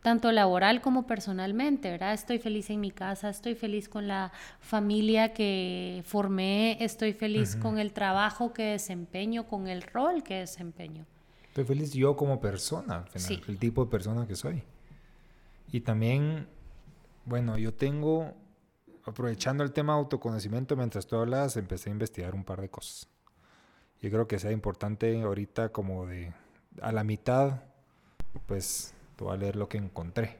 tanto 0.02 0.32
laboral 0.32 0.80
como 0.80 1.06
personalmente, 1.06 1.90
¿verdad? 1.90 2.14
Estoy 2.14 2.38
feliz 2.38 2.70
en 2.70 2.80
mi 2.80 2.90
casa, 2.90 3.28
estoy 3.28 3.54
feliz 3.54 3.88
con 3.88 4.08
la 4.08 4.32
familia 4.60 5.32
que 5.32 6.02
formé, 6.06 6.82
estoy 6.82 7.12
feliz 7.12 7.54
con 7.56 7.78
el 7.78 7.92
trabajo 7.92 8.52
que 8.52 8.62
desempeño, 8.64 9.46
con 9.46 9.68
el 9.68 9.82
rol 9.82 10.22
que 10.22 10.36
desempeño. 10.40 11.06
Estoy 11.48 11.64
feliz 11.64 11.92
yo 11.92 12.16
como 12.16 12.40
persona, 12.40 13.04
Sí. 13.14 13.40
el 13.46 13.58
tipo 13.58 13.84
de 13.84 13.90
persona 13.90 14.26
que 14.26 14.34
soy. 14.34 14.62
Y 15.70 15.80
también, 15.82 16.48
bueno, 17.26 17.58
yo 17.58 17.74
tengo, 17.74 18.32
aprovechando 19.04 19.62
el 19.62 19.72
tema 19.72 19.92
autoconocimiento, 19.92 20.76
mientras 20.76 21.06
tú 21.06 21.16
hablas, 21.16 21.56
empecé 21.58 21.90
a 21.90 21.92
investigar 21.92 22.34
un 22.34 22.42
par 22.42 22.60
de 22.62 22.70
cosas. 22.70 23.06
Yo 24.02 24.10
creo 24.10 24.26
que 24.26 24.40
sea 24.40 24.50
importante 24.50 25.22
ahorita 25.22 25.70
como 25.70 26.06
de 26.06 26.32
a 26.80 26.90
la 26.90 27.04
mitad, 27.04 27.62
pues 28.46 28.94
te 29.16 29.22
voy 29.22 29.32
a 29.32 29.36
leer 29.36 29.54
lo 29.54 29.68
que 29.68 29.78
encontré. 29.78 30.38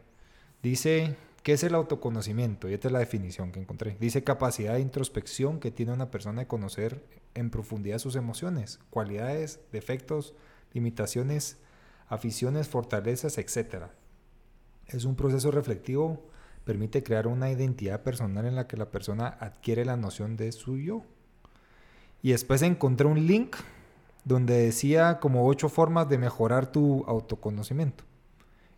Dice, 0.63 1.17
¿qué 1.45 1.53
es 1.53 1.63
el 1.63 1.77
autoconocimiento? 1.77 2.69
Y 2.69 2.75
esta 2.75 2.89
es 2.89 2.93
la 2.93 2.99
definición 2.99 3.53
que 3.53 3.61
encontré. 3.61 3.97
Dice 4.01 4.25
capacidad 4.25 4.75
de 4.75 4.81
introspección 4.81 5.61
que 5.61 5.71
tiene 5.71 5.93
una 5.93 6.11
persona 6.11 6.43
de 6.43 6.49
conocer 6.49 7.05
en 7.35 7.51
profundidad 7.51 7.99
sus 7.99 8.17
emociones, 8.17 8.81
cualidades, 8.91 9.61
defectos, 9.71 10.35
limitaciones, 10.73 11.59
aficiones, 12.09 12.69
fortalezas, 12.69 13.39
etc. 13.39 13.87
Es 14.87 15.05
un 15.05 15.15
proceso 15.15 15.53
reflectivo, 15.53 16.27
permite 16.65 17.05
crear 17.05 17.29
una 17.29 17.51
identidad 17.51 18.03
personal 18.03 18.45
en 18.45 18.57
la 18.57 18.67
que 18.67 18.77
la 18.77 18.91
persona 18.91 19.29
adquiere 19.29 19.85
la 19.85 19.97
noción 19.97 20.37
de 20.37 20.51
su 20.51 20.79
yo. 20.79 21.05
Y 22.23 22.31
después 22.33 22.63
encontré 22.63 23.07
un 23.07 23.27
link 23.27 23.57
donde 24.25 24.57
decía 24.57 25.19
como 25.19 25.47
ocho 25.47 25.69
formas 25.69 26.09
de 26.09 26.19
mejorar 26.19 26.71
tu 26.71 27.05
autoconocimiento. 27.09 28.05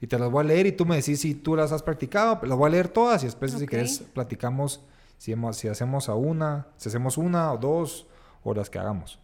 Y 0.00 0.06
te 0.06 0.18
las 0.18 0.30
voy 0.30 0.40
a 0.40 0.48
leer 0.48 0.66
y 0.66 0.72
tú 0.72 0.86
me 0.86 0.96
decís 0.96 1.20
si 1.20 1.34
tú 1.34 1.54
las 1.56 1.70
has 1.72 1.82
practicado. 1.82 2.40
Las 2.46 2.56
voy 2.58 2.68
a 2.68 2.70
leer 2.70 2.88
todas 2.88 3.22
y 3.22 3.26
después 3.26 3.52
si 3.52 3.64
Ok. 3.64 3.68
quieres 3.70 3.98
platicamos 4.12 4.80
si, 5.18 5.32
hemos- 5.32 5.56
si 5.56 5.68
hacemos 5.68 6.08
a 6.08 6.14
una, 6.14 6.66
si 6.76 6.88
hacemos 6.88 7.16
una 7.18 7.52
o 7.52 7.58
dos 7.58 8.06
o 8.42 8.52
las 8.54 8.68
que 8.70 8.78
hagamos. 8.78 9.18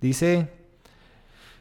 Dice, 0.00 0.50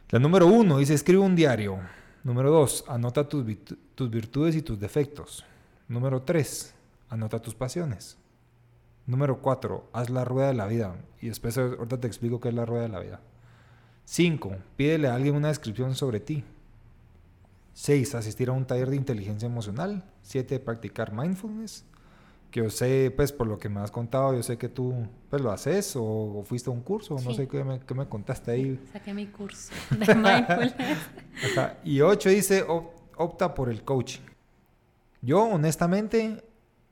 la 0.09 0.19
número 0.19 0.47
uno 0.47 0.77
dice 0.77 0.93
escribe 0.93 1.19
un 1.21 1.35
diario. 1.35 1.79
Número 2.23 2.51
dos, 2.51 2.85
anota 2.87 3.27
tus, 3.27 3.45
virtu- 3.45 3.77
tus 3.95 4.09
virtudes 4.09 4.55
y 4.55 4.61
tus 4.61 4.79
defectos. 4.79 5.43
Número 5.89 6.21
tres, 6.21 6.73
anota 7.09 7.41
tus 7.41 7.55
pasiones. 7.55 8.17
Número 9.05 9.39
cuatro, 9.41 9.89
haz 9.93 10.09
la 10.09 10.23
rueda 10.25 10.47
de 10.47 10.53
la 10.53 10.65
vida. 10.65 10.95
Y 11.21 11.27
después 11.27 11.57
ahorita 11.57 11.99
te 11.99 12.07
explico 12.07 12.39
qué 12.39 12.49
es 12.49 12.55
la 12.55 12.65
rueda 12.65 12.83
de 12.83 12.89
la 12.89 12.99
vida. 12.99 13.19
5. 14.05 14.55
Pídele 14.75 15.07
a 15.07 15.15
alguien 15.15 15.35
una 15.35 15.47
descripción 15.49 15.95
sobre 15.95 16.19
ti. 16.19 16.43
6. 17.73 18.15
Asistir 18.15 18.49
a 18.49 18.51
un 18.53 18.65
taller 18.65 18.89
de 18.89 18.95
inteligencia 18.95 19.45
emocional. 19.45 20.03
7. 20.21 20.59
Practicar 20.59 21.11
mindfulness. 21.11 21.85
Que 22.51 22.59
yo 22.61 22.69
sé, 22.69 23.11
pues 23.15 23.31
por 23.31 23.47
lo 23.47 23.57
que 23.57 23.67
me 23.67 23.79
has 23.79 23.89
contado, 23.89 24.35
yo 24.35 24.43
sé 24.43 24.57
que 24.59 24.69
tú 24.69 25.07
pues 25.29 25.41
lo 25.41 25.51
haces 25.51 25.95
o, 25.95 26.03
o 26.03 26.43
fuiste 26.43 26.69
a 26.69 26.73
un 26.73 26.81
curso, 26.81 27.15
no 27.15 27.31
Sí. 27.31 27.35
sé 27.35 27.47
qué 27.47 27.63
me, 27.63 27.79
qué 27.79 27.95
me 27.95 28.07
contaste 28.07 28.51
ahí. 28.51 28.79
Saqué 28.93 29.11
mi 29.13 29.25
curso 29.27 29.73
de 29.89 29.97
mindfulness. 30.15 30.75
Ajá. 31.51 31.77
Y 31.83 32.01
8 32.01 32.29
dice, 32.29 32.61
"Op- 32.61 32.91
opta 33.17 33.55
por 33.55 33.69
el 33.69 33.83
coaching. 33.83 34.21
Yo 35.23 35.41
honestamente 35.43 36.43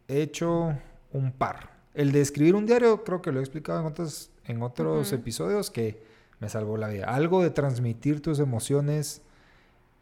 he 0.07 0.21
hecho 0.23 0.75
un 1.13 1.31
par. 1.31 1.69
El 1.93 2.11
de 2.11 2.21
escribir 2.21 2.55
un 2.55 2.65
diario, 2.65 3.03
creo 3.03 3.21
que 3.21 3.31
lo 3.31 3.39
he 3.39 3.43
explicado 3.43 3.79
en 3.81 3.85
otros, 3.85 4.31
en 4.45 4.63
otros 4.63 5.11
episodios, 5.11 5.69
que 5.69 6.01
me 6.39 6.49
salvó 6.49 6.77
la 6.77 6.87
vida. 6.87 7.05
Algo 7.05 7.43
de 7.43 7.49
transmitir 7.49 8.21
tus 8.21 8.39
emociones 8.39 9.21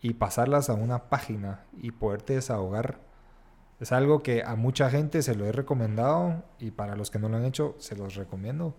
y 0.01 0.13
pasarlas 0.13 0.69
a 0.69 0.73
una 0.73 1.09
página 1.09 1.65
y 1.81 1.91
poderte 1.91 2.35
desahogar. 2.35 2.99
Es 3.79 3.91
algo 3.91 4.21
que 4.21 4.43
a 4.43 4.55
mucha 4.55 4.89
gente 4.89 5.21
se 5.21 5.35
lo 5.35 5.45
he 5.45 5.51
recomendado 5.51 6.43
y 6.59 6.71
para 6.71 6.95
los 6.95 7.09
que 7.11 7.19
no 7.19 7.27
lo 7.27 7.37
han 7.37 7.45
hecho, 7.45 7.75
se 7.79 7.95
los 7.95 8.15
recomiendo. 8.15 8.75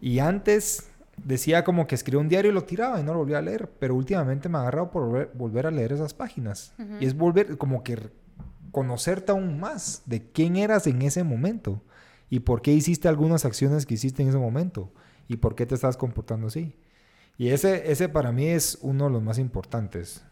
Y 0.00 0.18
antes 0.18 0.90
decía 1.16 1.64
como 1.64 1.86
que 1.86 1.94
escribía 1.94 2.20
un 2.20 2.28
diario 2.28 2.50
y 2.50 2.54
lo 2.54 2.64
tiraba 2.64 3.00
y 3.00 3.04
no 3.04 3.12
lo 3.12 3.20
volvía 3.20 3.38
a 3.38 3.42
leer, 3.42 3.70
pero 3.78 3.94
últimamente 3.94 4.48
me 4.48 4.58
ha 4.58 4.62
agarrado 4.62 4.90
por 4.90 5.06
volver, 5.06 5.30
volver 5.34 5.66
a 5.66 5.70
leer 5.70 5.92
esas 5.92 6.14
páginas. 6.14 6.74
Y 7.00 7.06
es 7.06 7.16
volver 7.16 7.56
como 7.58 7.82
que 7.82 8.10
conocerte 8.70 9.32
aún 9.32 9.60
más 9.60 10.02
de 10.06 10.30
quién 10.30 10.56
eras 10.56 10.86
en 10.86 11.02
ese 11.02 11.22
momento 11.24 11.82
y 12.32 12.40
por 12.40 12.62
qué 12.62 12.72
hiciste 12.72 13.08
algunas 13.08 13.44
acciones 13.44 13.84
que 13.84 13.92
hiciste 13.92 14.22
en 14.22 14.30
ese 14.30 14.38
momento 14.38 14.90
y 15.28 15.36
por 15.36 15.54
qué 15.54 15.66
te 15.66 15.74
estás 15.74 15.98
comportando 15.98 16.46
así. 16.46 16.74
Y 17.36 17.50
ese, 17.50 17.92
ese 17.92 18.08
para 18.08 18.32
mí 18.32 18.46
es 18.46 18.78
uno 18.80 19.04
de 19.04 19.10
los 19.10 19.22
más 19.22 19.36
importantes. 19.38 20.24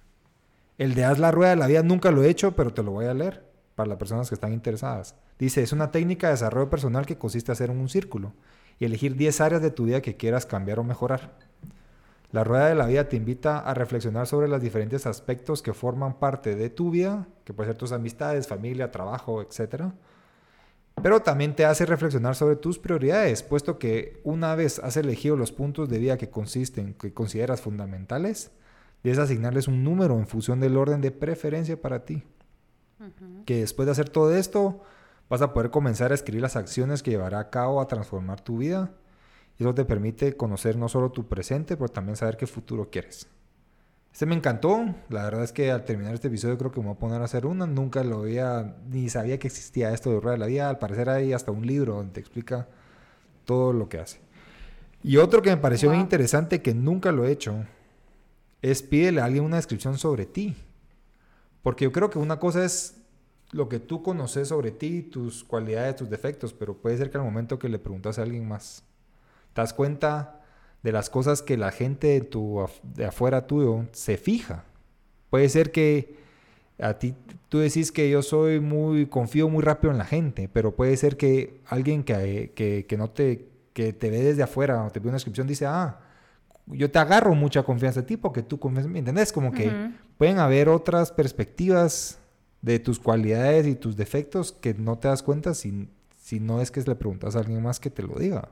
El 0.78 0.94
de 0.94 1.04
haz 1.04 1.18
la 1.18 1.30
rueda 1.30 1.50
de 1.50 1.56
la 1.56 1.66
vida 1.66 1.82
nunca 1.82 2.10
lo 2.10 2.24
he 2.24 2.30
hecho, 2.30 2.56
pero 2.56 2.72
te 2.72 2.82
lo 2.82 2.92
voy 2.92 3.04
a 3.04 3.12
leer 3.12 3.44
para 3.74 3.86
las 3.86 3.98
personas 3.98 4.30
que 4.30 4.34
están 4.34 4.54
interesadas. 4.54 5.14
Dice, 5.38 5.62
es 5.62 5.72
una 5.72 5.90
técnica 5.90 6.28
de 6.28 6.32
desarrollo 6.32 6.70
personal 6.70 7.04
que 7.04 7.18
consiste 7.18 7.50
en 7.50 7.52
hacer 7.52 7.70
un 7.70 7.90
círculo 7.90 8.32
y 8.78 8.86
elegir 8.86 9.14
10 9.14 9.38
áreas 9.42 9.60
de 9.60 9.70
tu 9.70 9.84
vida 9.84 10.00
que 10.00 10.16
quieras 10.16 10.46
cambiar 10.46 10.78
o 10.78 10.84
mejorar. 10.84 11.32
La 12.32 12.44
rueda 12.44 12.68
de 12.68 12.76
la 12.76 12.86
vida 12.86 13.10
te 13.10 13.16
invita 13.16 13.58
a 13.58 13.74
reflexionar 13.74 14.26
sobre 14.26 14.48
los 14.48 14.62
diferentes 14.62 15.04
aspectos 15.04 15.60
que 15.60 15.74
forman 15.74 16.18
parte 16.18 16.54
de 16.54 16.70
tu 16.70 16.90
vida, 16.90 17.28
que 17.44 17.52
pueden 17.52 17.74
ser 17.74 17.78
tus 17.78 17.92
amistades, 17.92 18.48
familia, 18.48 18.90
trabajo, 18.90 19.42
etc. 19.42 19.92
Pero 21.02 21.22
también 21.22 21.56
te 21.56 21.64
hace 21.64 21.86
reflexionar 21.86 22.34
sobre 22.34 22.56
tus 22.56 22.78
prioridades, 22.78 23.42
puesto 23.42 23.78
que 23.78 24.20
una 24.22 24.54
vez 24.54 24.78
has 24.80 24.96
elegido 24.98 25.36
los 25.36 25.50
puntos 25.50 25.88
de 25.88 25.98
vida 25.98 26.18
que 26.18 26.28
consisten, 26.28 26.94
que 26.94 27.14
consideras 27.14 27.62
fundamentales, 27.62 28.50
debes 29.02 29.18
asignarles 29.18 29.66
un 29.66 29.82
número 29.82 30.18
en 30.18 30.26
función 30.26 30.60
del 30.60 30.76
orden 30.76 31.00
de 31.00 31.10
preferencia 31.10 31.80
para 31.80 32.04
ti. 32.04 32.22
Que 33.46 33.60
después 33.60 33.86
de 33.86 33.92
hacer 33.92 34.10
todo 34.10 34.34
esto, 34.34 34.82
vas 35.30 35.40
a 35.40 35.54
poder 35.54 35.70
comenzar 35.70 36.12
a 36.12 36.14
escribir 36.14 36.42
las 36.42 36.56
acciones 36.56 37.02
que 37.02 37.12
llevará 37.12 37.38
a 37.38 37.50
cabo 37.50 37.80
a 37.80 37.88
transformar 37.88 38.42
tu 38.42 38.58
vida. 38.58 38.92
Y 39.58 39.62
eso 39.62 39.74
te 39.74 39.86
permite 39.86 40.36
conocer 40.36 40.76
no 40.76 40.88
solo 40.90 41.10
tu 41.12 41.26
presente, 41.26 41.78
pero 41.78 41.88
también 41.88 42.16
saber 42.16 42.36
qué 42.36 42.46
futuro 42.46 42.90
quieres. 42.90 43.26
Este 44.12 44.26
me 44.26 44.34
encantó. 44.34 44.94
La 45.08 45.24
verdad 45.24 45.44
es 45.44 45.52
que 45.52 45.70
al 45.70 45.84
terminar 45.84 46.14
este 46.14 46.28
episodio 46.28 46.58
creo 46.58 46.70
que 46.70 46.80
me 46.80 46.86
voy 46.86 46.96
a 46.96 46.98
poner 46.98 47.22
a 47.22 47.24
hacer 47.24 47.46
una. 47.46 47.66
Nunca 47.66 48.02
lo 48.04 48.20
había, 48.20 48.76
ni 48.88 49.08
sabía 49.08 49.38
que 49.38 49.46
existía 49.46 49.92
esto 49.92 50.10
de 50.10 50.20
Rueda 50.20 50.32
de 50.32 50.38
la 50.38 50.46
Vida. 50.46 50.68
Al 50.68 50.78
parecer 50.78 51.08
hay 51.08 51.32
hasta 51.32 51.52
un 51.52 51.66
libro 51.66 51.94
donde 51.94 52.12
te 52.12 52.20
explica 52.20 52.68
todo 53.44 53.72
lo 53.72 53.88
que 53.88 53.98
hace. 53.98 54.20
Y 55.02 55.16
otro 55.16 55.40
que 55.40 55.50
me 55.50 55.56
pareció 55.56 55.90
muy 55.90 55.98
interesante, 55.98 56.60
que 56.60 56.74
nunca 56.74 57.10
lo 57.10 57.24
he 57.24 57.32
hecho, 57.32 57.64
es 58.60 58.82
pídele 58.82 59.20
a 59.20 59.24
alguien 59.24 59.44
una 59.44 59.56
descripción 59.56 59.96
sobre 59.96 60.26
ti. 60.26 60.56
Porque 61.62 61.84
yo 61.84 61.92
creo 61.92 62.10
que 62.10 62.18
una 62.18 62.38
cosa 62.38 62.64
es 62.64 62.96
lo 63.52 63.68
que 63.68 63.80
tú 63.80 64.02
conoces 64.02 64.48
sobre 64.48 64.70
ti, 64.70 65.02
tus 65.02 65.44
cualidades, 65.44 65.96
tus 65.96 66.10
defectos, 66.10 66.52
pero 66.52 66.76
puede 66.76 66.96
ser 66.98 67.10
que 67.10 67.18
al 67.18 67.24
momento 67.24 67.58
que 67.58 67.68
le 67.68 67.78
preguntas 67.78 68.18
a 68.18 68.22
alguien 68.22 68.46
más, 68.46 68.84
te 69.54 69.60
das 69.60 69.72
cuenta 69.72 70.39
de 70.82 70.92
las 70.92 71.10
cosas 71.10 71.42
que 71.42 71.56
la 71.56 71.70
gente 71.72 72.08
de, 72.08 72.20
tu, 72.20 72.66
de 72.82 73.06
afuera 73.06 73.46
tuyo 73.46 73.86
se 73.92 74.16
fija. 74.16 74.64
Puede 75.28 75.48
ser 75.48 75.72
que 75.72 76.18
a 76.78 76.94
ti 76.98 77.14
tú 77.48 77.58
decís 77.58 77.92
que 77.92 78.08
yo 78.08 78.22
soy 78.22 78.60
muy, 78.60 79.06
confío 79.06 79.48
muy 79.48 79.62
rápido 79.62 79.92
en 79.92 79.98
la 79.98 80.04
gente, 80.04 80.48
pero 80.48 80.74
puede 80.74 80.96
ser 80.96 81.16
que 81.16 81.60
alguien 81.66 82.04
que, 82.04 82.52
que, 82.54 82.86
que 82.86 82.96
no 82.96 83.10
te, 83.10 83.48
que 83.72 83.92
te 83.92 84.10
ve 84.10 84.22
desde 84.22 84.42
afuera 84.42 84.84
o 84.84 84.90
te 84.90 85.00
ve 85.00 85.08
una 85.08 85.16
descripción 85.16 85.46
dice, 85.46 85.66
ah, 85.66 86.00
yo 86.66 86.90
te 86.90 86.98
agarro 86.98 87.34
mucha 87.34 87.62
confianza 87.62 88.00
a 88.00 88.06
ti 88.06 88.16
porque 88.16 88.42
tú 88.42 88.58
confías, 88.58 88.86
¿me 88.86 89.00
entendés? 89.00 89.32
Como 89.32 89.52
que 89.52 89.90
pueden 90.16 90.38
haber 90.38 90.68
otras 90.68 91.10
perspectivas 91.12 92.18
de 92.62 92.78
tus 92.78 92.98
cualidades 92.98 93.66
y 93.66 93.74
tus 93.74 93.96
defectos 93.96 94.52
que 94.52 94.74
no 94.74 94.98
te 94.98 95.08
das 95.08 95.22
cuenta 95.22 95.54
si, 95.54 95.88
si 96.16 96.40
no 96.40 96.60
es 96.60 96.70
que 96.70 96.80
le 96.82 96.94
preguntas 96.94 97.34
a 97.34 97.40
alguien 97.40 97.62
más 97.62 97.80
que 97.80 97.90
te 97.90 98.02
lo 98.02 98.18
diga. 98.18 98.50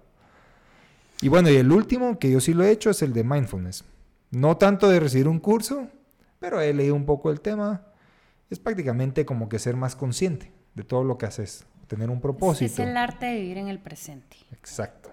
Y 1.20 1.28
bueno, 1.28 1.50
y 1.50 1.56
el 1.56 1.72
último 1.72 2.18
que 2.18 2.30
yo 2.30 2.40
sí 2.40 2.54
lo 2.54 2.64
he 2.64 2.70
hecho 2.70 2.90
es 2.90 3.02
el 3.02 3.12
de 3.12 3.24
mindfulness. 3.24 3.84
No 4.30 4.56
tanto 4.56 4.88
de 4.88 5.00
recibir 5.00 5.26
un 5.26 5.40
curso, 5.40 5.88
pero 6.38 6.60
he 6.60 6.72
leído 6.72 6.94
un 6.94 7.06
poco 7.06 7.30
el 7.30 7.40
tema. 7.40 7.82
Es 8.50 8.58
prácticamente 8.58 9.26
como 9.26 9.48
que 9.48 9.58
ser 9.58 9.76
más 9.76 9.96
consciente 9.96 10.52
de 10.74 10.84
todo 10.84 11.02
lo 11.02 11.18
que 11.18 11.26
haces, 11.26 11.64
tener 11.86 12.08
un 12.08 12.20
propósito. 12.20 12.72
Es 12.72 12.78
el 12.78 12.96
arte 12.96 13.26
de 13.26 13.40
vivir 13.40 13.58
en 13.58 13.68
el 13.68 13.78
presente. 13.78 14.36
Exacto. 14.52 15.10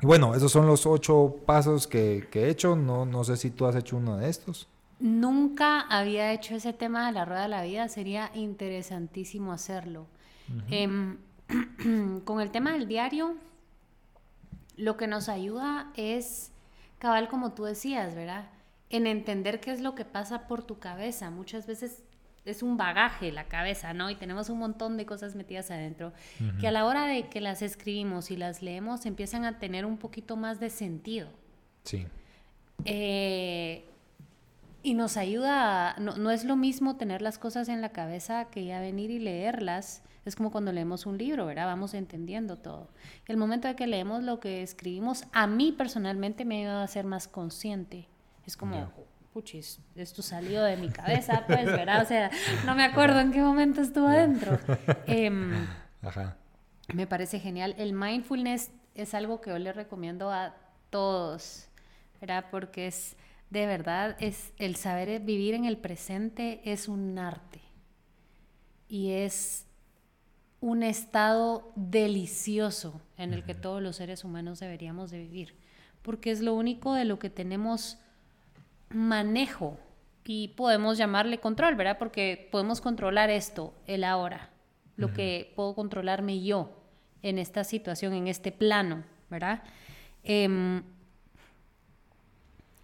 Y 0.00 0.06
bueno, 0.06 0.34
esos 0.34 0.50
son 0.50 0.66
los 0.66 0.86
ocho 0.86 1.36
pasos 1.44 1.86
que, 1.86 2.26
he 2.32 2.48
hecho. 2.48 2.74
No, 2.74 3.04
no 3.04 3.22
sé 3.24 3.36
si 3.36 3.50
tú 3.50 3.66
has 3.66 3.76
hecho 3.76 3.98
uno 3.98 4.16
de 4.16 4.30
estos. 4.30 4.68
Nunca 4.98 5.80
había 5.80 6.32
hecho 6.32 6.54
ese 6.54 6.72
tema 6.72 7.06
de 7.06 7.12
la 7.12 7.24
rueda 7.24 7.42
de 7.42 7.48
la 7.48 7.62
vida. 7.62 7.88
Sería 7.88 8.30
interesantísimo 8.34 9.52
hacerlo. 9.52 10.06
Em, 10.70 11.18
con 12.24 12.40
el 12.40 12.50
tema 12.50 12.72
del 12.72 12.88
diario, 12.88 13.34
lo 14.80 14.96
que 14.96 15.06
nos 15.06 15.28
ayuda 15.28 15.92
es, 15.94 16.52
cabal, 16.98 17.28
como 17.28 17.52
tú 17.52 17.64
decías, 17.64 18.14
¿verdad? 18.14 18.48
En 18.88 19.06
entender 19.06 19.60
qué 19.60 19.72
es 19.72 19.80
lo 19.80 19.94
que 19.94 20.04
pasa 20.04 20.48
por 20.48 20.62
tu 20.62 20.78
cabeza. 20.78 21.30
Muchas 21.30 21.66
veces 21.66 22.02
es 22.44 22.62
un 22.62 22.76
bagaje 22.76 23.30
la 23.30 23.44
cabeza, 23.44 23.92
¿no? 23.92 24.10
Y 24.10 24.16
tenemos 24.16 24.48
un 24.48 24.58
montón 24.58 24.96
de 24.96 25.06
cosas 25.06 25.36
metidas 25.36 25.70
adentro 25.70 26.12
que 26.58 26.66
a 26.66 26.72
la 26.72 26.86
hora 26.86 27.06
de 27.06 27.28
que 27.28 27.40
las 27.40 27.62
escribimos 27.62 28.30
y 28.30 28.36
las 28.36 28.62
leemos 28.62 29.04
empiezan 29.06 29.44
a 29.44 29.58
tener 29.58 29.84
un 29.84 29.98
poquito 29.98 30.36
más 30.36 30.58
de 30.58 30.70
sentido. 30.70 31.28
Sí. 31.84 32.06
Eh, 32.86 33.84
y 34.82 34.94
nos 34.94 35.18
ayuda, 35.18 35.94
no, 35.98 36.16
no, 36.16 36.30
es 36.30 36.44
lo 36.44 36.56
mismo 36.56 36.96
tener 36.96 37.20
las 37.20 37.38
cosas 37.38 37.68
en 37.68 37.82
la 37.82 37.90
cabeza 37.90 38.46
que 38.46 38.64
ya 38.64 38.80
venir 38.80 39.10
y 39.10 39.18
leerlas. 39.18 40.02
Es 40.24 40.36
como 40.36 40.50
cuando 40.50 40.72
leemos 40.72 41.06
un 41.06 41.16
libro, 41.16 41.46
¿verdad? 41.46 41.66
Vamos 41.66 41.94
entendiendo 41.94 42.56
todo. 42.56 42.88
El 43.26 43.36
momento 43.36 43.68
de 43.68 43.76
que 43.76 43.86
leemos 43.86 44.22
lo 44.22 44.38
que 44.38 44.62
escribimos, 44.62 45.24
a 45.32 45.46
mí 45.46 45.72
personalmente 45.72 46.44
me 46.44 46.60
ayuda 46.60 46.82
a 46.82 46.86
ser 46.88 47.06
más 47.06 47.26
consciente. 47.26 48.06
Es 48.46 48.56
como, 48.56 48.92
puchis, 49.32 49.80
esto 49.94 50.22
salió 50.22 50.62
de 50.62 50.76
mi 50.76 50.90
cabeza, 50.90 51.44
pues, 51.46 51.66
¿verdad? 51.66 52.02
O 52.02 52.06
sea, 52.06 52.30
no 52.66 52.74
me 52.74 52.84
acuerdo 52.84 53.20
en 53.20 53.32
qué 53.32 53.40
momento 53.40 53.80
estuvo 53.80 54.08
adentro. 54.08 54.58
Em, 55.06 55.66
Ajá. 56.02 56.36
Me 56.92 57.06
parece 57.06 57.38
genial. 57.38 57.74
El 57.78 57.92
mindfulness 57.92 58.70
es 58.94 59.14
algo 59.14 59.40
que 59.40 59.50
yo 59.50 59.58
le 59.58 59.72
recomiendo 59.72 60.30
a 60.30 60.54
todos, 60.90 61.68
¿verdad? 62.20 62.46
Porque 62.50 62.88
es, 62.88 63.16
de 63.50 63.66
verdad, 63.66 64.16
es 64.18 64.52
el 64.58 64.76
saber 64.76 65.20
vivir 65.20 65.54
en 65.54 65.64
el 65.64 65.78
presente 65.78 66.60
es 66.64 66.88
un 66.88 67.18
arte. 67.18 67.60
Y 68.88 69.12
es 69.12 69.66
un 70.60 70.82
estado 70.82 71.72
delicioso 71.74 73.00
en 73.16 73.32
el 73.32 73.44
que 73.44 73.54
todos 73.54 73.82
los 73.82 73.96
seres 73.96 74.24
humanos 74.24 74.60
deberíamos 74.60 75.10
de 75.10 75.18
vivir, 75.18 75.54
porque 76.02 76.30
es 76.30 76.40
lo 76.40 76.54
único 76.54 76.94
de 76.94 77.04
lo 77.04 77.18
que 77.18 77.30
tenemos 77.30 77.98
manejo 78.90 79.78
y 80.24 80.48
podemos 80.48 80.98
llamarle 80.98 81.38
control, 81.38 81.74
¿verdad? 81.74 81.98
Porque 81.98 82.48
podemos 82.52 82.80
controlar 82.80 83.30
esto, 83.30 83.74
el 83.86 84.04
ahora, 84.04 84.50
lo 84.96 85.12
que 85.12 85.52
puedo 85.56 85.74
controlarme 85.74 86.42
yo 86.42 86.70
en 87.22 87.38
esta 87.38 87.64
situación, 87.64 88.12
en 88.12 88.28
este 88.28 88.52
plano, 88.52 89.02
¿verdad? 89.28 89.62
Em, 90.22 90.82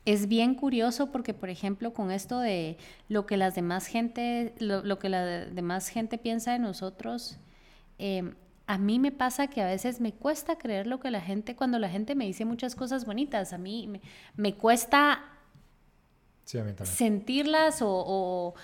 es 0.07 0.29
bien 0.29 0.55
curioso 0.55 1.11
porque, 1.13 1.35
por 1.35 1.51
ejemplo, 1.51 1.93
con 1.93 2.11
esto 2.11 2.39
de 2.41 2.79
lo 3.09 3.27
que 3.27 3.37
las 3.37 3.55
demás 3.55 3.87
gente, 3.87 4.55
lo, 4.59 4.99
que 4.99 5.09
la 5.09 5.25
demás 5.47 5.89
gente 5.89 6.17
piensa 6.17 6.53
de 6.53 6.59
nosotros, 6.59 7.39
em, 7.99 8.35
a 8.67 8.79
mí 8.79 8.99
me 8.99 9.13
pasa 9.13 9.47
que 9.47 9.63
a 9.63 9.67
veces 9.67 10.01
me 10.01 10.13
cuesta 10.13 10.59
creer 10.59 10.87
lo 10.87 10.99
que 11.01 11.11
la 11.11 11.21
gente, 11.21 11.55
cuando 11.55 11.79
la 11.79 11.89
gente 11.89 12.15
me 12.15 12.27
dice 12.27 12.45
muchas 12.45 12.75
cosas 12.75 13.07
bonitas, 13.07 13.53
a 13.53 13.59
mí 13.59 13.87
me, 13.87 14.01
me 14.37 14.55
cuesta 14.55 15.37
sentirlas 16.85 17.79
o, 17.83 18.55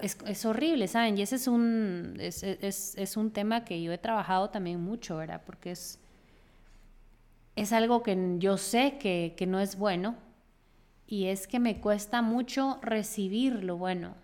es, 0.00 0.44
horrible, 0.44 0.86
¿saben? 0.88 1.16
Y 1.18 1.22
ese 1.22 1.36
es 1.36 1.48
un, 1.48 2.16
es, 2.18 3.16
un 3.16 3.30
tema 3.30 3.64
que 3.64 3.80
yo 3.82 3.92
he 3.92 3.98
trabajado 3.98 4.50
también 4.50 4.80
mucho, 4.80 5.16
¿verdad? 5.16 5.42
Porque 5.46 5.70
es, 5.70 5.98
es 7.56 7.72
algo 7.72 8.02
que 8.02 8.36
yo 8.38 8.56
sé 8.56 8.98
que, 8.98 9.34
que 9.36 9.46
no 9.46 9.60
es 9.60 9.76
bueno 9.76 10.16
y 11.06 11.26
es 11.26 11.46
que 11.46 11.58
me 11.58 11.80
cuesta 11.80 12.22
mucho 12.22 12.78
recibir 12.82 13.64
lo 13.64 13.76
bueno, 13.78 14.14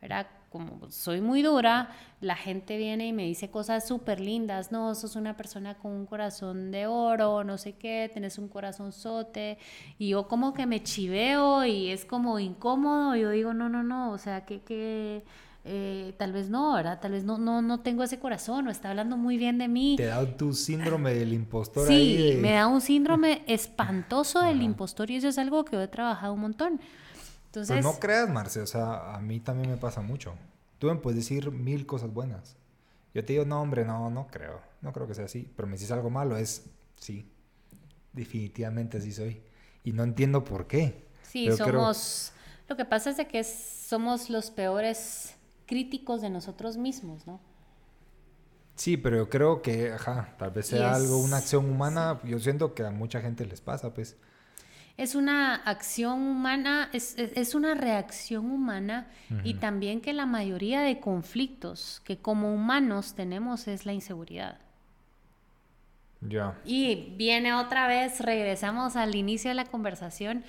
¿verdad? 0.00 0.26
Como 0.50 0.90
soy 0.90 1.20
muy 1.20 1.42
dura, 1.42 1.90
la 2.20 2.36
gente 2.36 2.76
viene 2.76 3.08
y 3.08 3.12
me 3.12 3.24
dice 3.24 3.50
cosas 3.50 3.86
súper 3.86 4.20
lindas, 4.20 4.72
no, 4.72 4.94
sos 4.94 5.16
una 5.16 5.36
persona 5.36 5.74
con 5.74 5.92
un 5.92 6.06
corazón 6.06 6.70
de 6.70 6.86
oro, 6.86 7.44
no 7.44 7.58
sé 7.58 7.74
qué, 7.74 8.10
tenés 8.12 8.38
un 8.38 8.48
corazón 8.48 8.92
sote, 8.92 9.58
y 9.98 10.10
yo 10.10 10.28
como 10.28 10.54
que 10.54 10.66
me 10.66 10.82
chiveo 10.82 11.64
y 11.64 11.90
es 11.90 12.04
como 12.04 12.38
incómodo, 12.38 13.16
y 13.16 13.20
yo 13.20 13.30
digo, 13.30 13.54
no, 13.54 13.68
no, 13.68 13.82
no, 13.82 14.12
o 14.12 14.18
sea, 14.18 14.44
que, 14.46 14.62
que 14.62 15.24
eh, 15.68 16.14
tal 16.16 16.32
vez 16.32 16.48
no, 16.48 16.74
¿verdad? 16.74 17.00
Tal 17.00 17.10
vez 17.10 17.24
no, 17.24 17.38
no, 17.38 17.60
no 17.60 17.80
tengo 17.80 18.04
ese 18.04 18.20
corazón, 18.20 18.68
o 18.68 18.70
está 18.70 18.90
hablando 18.90 19.16
muy 19.16 19.36
bien 19.36 19.58
de 19.58 19.66
mí. 19.66 19.96
Te 19.96 20.06
da 20.06 20.24
tu 20.36 20.52
síndrome 20.52 21.12
del 21.12 21.32
impostor. 21.32 21.88
Sí, 21.88 22.38
me 22.40 22.52
da 22.52 22.68
un 22.68 22.80
síndrome 22.80 23.42
espantoso 23.48 24.42
del 24.42 24.62
impostor 24.62 25.10
y 25.10 25.16
eso 25.16 25.26
es 25.26 25.38
algo 25.38 25.64
que 25.64 25.72
yo 25.72 25.82
he 25.82 25.88
trabajado 25.88 26.34
un 26.34 26.40
montón. 26.40 26.80
Entonces... 27.56 27.82
no 27.82 27.98
creas, 27.98 28.28
Marce, 28.28 28.60
o 28.60 28.66
sea, 28.66 29.14
a 29.14 29.20
mí 29.20 29.40
también 29.40 29.70
me 29.70 29.76
pasa 29.78 30.02
mucho. 30.02 30.34
Tú 30.78 30.88
me 30.88 30.96
puedes 30.96 31.18
decir 31.18 31.50
mil 31.50 31.86
cosas 31.86 32.12
buenas. 32.12 32.56
Yo 33.14 33.24
te 33.24 33.32
digo, 33.32 33.46
no, 33.46 33.62
hombre, 33.62 33.86
no, 33.86 34.10
no 34.10 34.26
creo. 34.26 34.60
No 34.82 34.92
creo 34.92 35.06
que 35.06 35.14
sea 35.14 35.24
así. 35.24 35.50
Pero 35.56 35.66
me 35.66 35.72
dices 35.72 35.90
algo 35.90 36.10
malo, 36.10 36.36
es 36.36 36.66
sí. 36.96 37.30
Definitivamente 38.12 38.98
así 38.98 39.10
soy. 39.10 39.42
Y 39.84 39.92
no 39.92 40.02
entiendo 40.02 40.44
por 40.44 40.66
qué. 40.66 41.06
Sí, 41.22 41.50
somos... 41.52 42.32
Lo 42.68 42.76
que 42.76 42.84
pasa 42.84 43.10
es 43.10 43.16
de 43.16 43.26
que 43.26 43.42
somos 43.42 44.28
los 44.28 44.50
peores 44.50 45.34
críticos 45.66 46.20
de 46.20 46.28
nosotros 46.28 46.76
mismos, 46.76 47.26
¿no? 47.26 47.40
Sí, 48.74 48.98
pero 48.98 49.16
yo 49.16 49.30
creo 49.30 49.62
que, 49.62 49.92
ajá, 49.92 50.34
tal 50.38 50.50
vez 50.50 50.66
sea 50.66 50.94
algo, 50.94 51.16
una 51.18 51.38
acción 51.38 51.70
humana. 51.70 52.20
Yo 52.24 52.38
siento 52.38 52.74
que 52.74 52.84
a 52.84 52.90
mucha 52.90 53.22
gente 53.22 53.46
les 53.46 53.62
pasa, 53.62 53.94
pues. 53.94 54.16
Es 54.96 55.14
una 55.14 55.54
acción 55.54 56.22
humana, 56.22 56.88
es, 56.92 57.16
es, 57.18 57.54
una 57.54 57.74
reacción 57.74 58.50
humana 58.50 59.08
y 59.44 59.54
también 59.54 60.00
que 60.00 60.12
la 60.12 60.24
mayoría 60.24 60.80
de 60.80 61.00
conflictos 61.00 62.00
que 62.04 62.18
como 62.18 62.54
humanos 62.54 63.14
tenemos 63.14 63.68
es 63.68 63.84
la 63.84 63.92
inseguridad. 63.92 64.58
Ya. 66.22 66.58
Y 66.64 67.14
viene 67.16 67.52
otra 67.52 67.86
vez, 67.88 68.20
regresamos 68.20 68.96
al 68.96 69.14
inicio 69.14 69.50
de 69.50 69.54
la 69.54 69.66
conversación, 69.66 70.44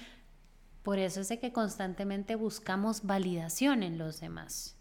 por 0.81 0.97
eso 0.97 1.19
es 1.19 1.27
de 1.27 1.39
que 1.39 1.51
constantemente 1.51 2.35
buscamos 2.35 3.05
validación 3.05 3.83
en 3.83 3.97
los 3.97 4.21
demás. 4.21 4.77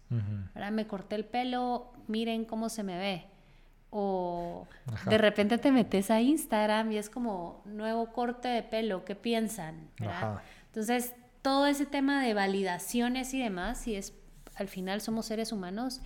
Ahora 0.55 0.71
me 0.71 0.87
corté 0.87 1.15
el 1.15 1.25
pelo, 1.25 1.91
miren 2.07 2.45
cómo 2.45 2.69
se 2.69 2.83
me 2.83 2.97
ve. 2.97 3.25
O 3.89 4.67
de 5.09 5.17
repente 5.17 5.57
te 5.57 5.71
metes 5.71 6.11
a 6.11 6.21
Instagram 6.21 6.91
y 6.91 6.97
es 6.97 7.09
como 7.09 7.61
nuevo 7.65 8.11
corte 8.11 8.47
de 8.47 8.63
pelo, 8.63 9.05
¿qué 9.05 9.15
piensan? 9.15 9.89
Entonces, 10.67 11.13
todo 11.41 11.65
ese 11.65 11.85
tema 11.85 12.21
de 12.21 12.33
validaciones 12.33 13.33
y 13.33 13.41
demás, 13.41 13.87
y 13.87 13.95
es 13.95 14.13
al 14.55 14.67
final 14.67 15.01
somos 15.01 15.27
seres 15.27 15.51
humanos 15.51 16.01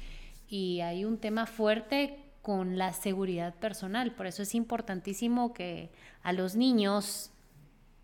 y 0.48 0.82
hay 0.82 1.06
un 1.06 1.18
tema 1.18 1.46
fuerte 1.46 2.20
con 2.42 2.78
la 2.78 2.94
seguridad 2.94 3.56
personal. 3.56 4.14
Por 4.14 4.28
eso 4.28 4.44
es 4.44 4.56
importantísimo 4.56 5.54
que 5.54 5.92
a 6.22 6.34
los 6.34 6.56
niños 6.56 7.32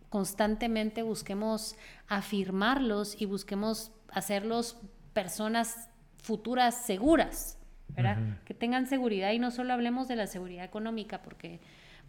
constantemente 0.09 1.03
busquemos 1.03 1.75
afirmarlos 2.07 3.19
y 3.21 3.25
busquemos 3.25 3.91
hacerlos 4.09 4.77
personas 5.13 5.89
futuras 6.23 6.85
seguras, 6.85 7.56
¿verdad? 7.97 8.37
Que 8.45 8.53
tengan 8.53 8.85
seguridad 8.85 9.31
y 9.31 9.39
no 9.39 9.51
solo 9.51 9.73
hablemos 9.73 10.07
de 10.07 10.15
la 10.15 10.27
seguridad 10.27 10.63
económica, 10.63 11.21
porque 11.23 11.59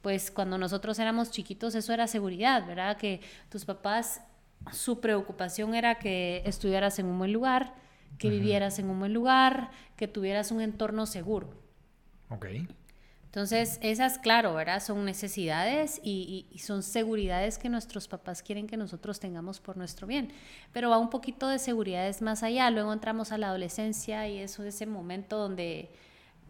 pues 0.03 0.31
cuando 0.31 0.59
nosotros 0.59 0.99
éramos 0.99 1.31
chiquitos 1.31 1.75
eso 1.75 1.93
era 1.93 2.07
seguridad, 2.07 2.67
¿verdad? 2.67 2.99
Que 2.99 3.21
tus 3.49 3.65
papás, 3.65 4.23
su 4.71 5.01
preocupación 5.01 5.75
era 5.75 5.97
que 5.97 6.43
estudiaras 6.45 6.99
en 6.99 7.07
un 7.07 7.19
buen 7.19 7.33
lugar, 7.33 7.75
que 8.19 8.29
vivieras 8.29 8.79
en 8.79 8.91
un 8.91 8.99
buen 8.99 9.15
lugar, 9.15 9.71
que 9.97 10.07
tuvieras 10.07 10.53
un 10.53 10.61
entorno 10.61 11.07
seguro. 11.07 11.51
Ok. 12.29 12.47
Entonces, 13.29 13.79
esas, 13.83 14.19
claro, 14.19 14.55
¿verdad? 14.55 14.83
Son 14.83 15.05
necesidades 15.05 16.01
y, 16.03 16.47
son 16.59 16.83
seguridades 16.83 17.59
que 17.59 17.69
nuestros 17.69 18.09
papás 18.09 18.43
quieren 18.43 18.67
que 18.67 18.79
nosotros 18.79 19.21
tengamos 19.21 19.61
por 19.61 19.77
nuestro 19.77 20.07
bien. 20.07 20.33
Pero 20.73 20.89
va 20.89 20.97
un 20.97 21.11
poquito 21.11 21.47
de 21.47 21.59
seguridades 21.59 22.23
más 22.23 22.43
allá. 22.43 22.71
Luego 22.71 22.91
entramos 22.91 23.31
a 23.31 23.37
la 23.37 23.49
adolescencia 23.49 24.27
y 24.29 24.39
eso 24.39 24.63
es 24.63 24.75
ese 24.75 24.87
momento 24.87 25.37
donde 25.37 25.91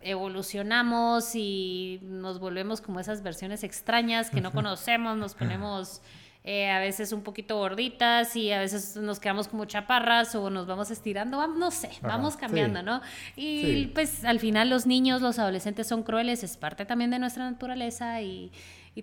evolucionamos 0.03 1.35
y 1.35 1.99
nos 2.03 2.39
volvemos 2.39 2.81
como 2.81 3.01
esas 3.01 3.25
versiones 3.25 3.65
extrañas 3.65 4.31
que 4.31 4.41
no 4.41 4.53
conocemos, 4.53 5.17
nos 5.17 5.35
ponemos 5.35 6.01
eh, 6.45 6.71
a 6.71 6.79
veces 6.79 7.13
un 7.13 7.23
poquito 7.23 7.57
gorditas 7.57 8.35
y 8.37 8.53
a 8.53 8.61
veces 8.61 8.97
nos 8.97 9.21
quedamos 9.21 9.49
como 9.49 9.65
chaparras 9.65 10.35
o 10.35 10.51
nos 10.51 10.67
vamos 10.67 10.91
estirando, 10.91 11.47
no 11.47 11.71
sé, 11.71 11.91
vamos 12.01 12.37
cambiando, 12.37 12.83
¿no? 12.83 13.03
Y 13.37 13.87
pues 13.89 14.25
al 14.25 14.41
final 14.41 14.71
los 14.71 14.87
niños, 14.87 15.21
los 15.21 15.39
adolescentes 15.39 15.87
son 15.87 16.03
crueles, 16.03 16.43
es 16.45 16.57
parte 16.57 16.87
también 16.87 17.11
de 17.11 17.19
nuestra 17.19 17.51
naturaleza 17.51 18.23
y, 18.23 18.53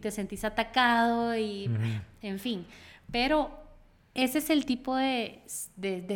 te 0.02 0.12
sentís 0.12 0.44
atacado 0.44 1.38
y 1.38 1.70
en 2.22 2.38
fin, 2.38 2.66
pero 3.14 3.65
ese 4.16 4.38
es 4.38 4.50
el 4.50 4.66
tipo 4.66 4.96
de, 4.96 5.44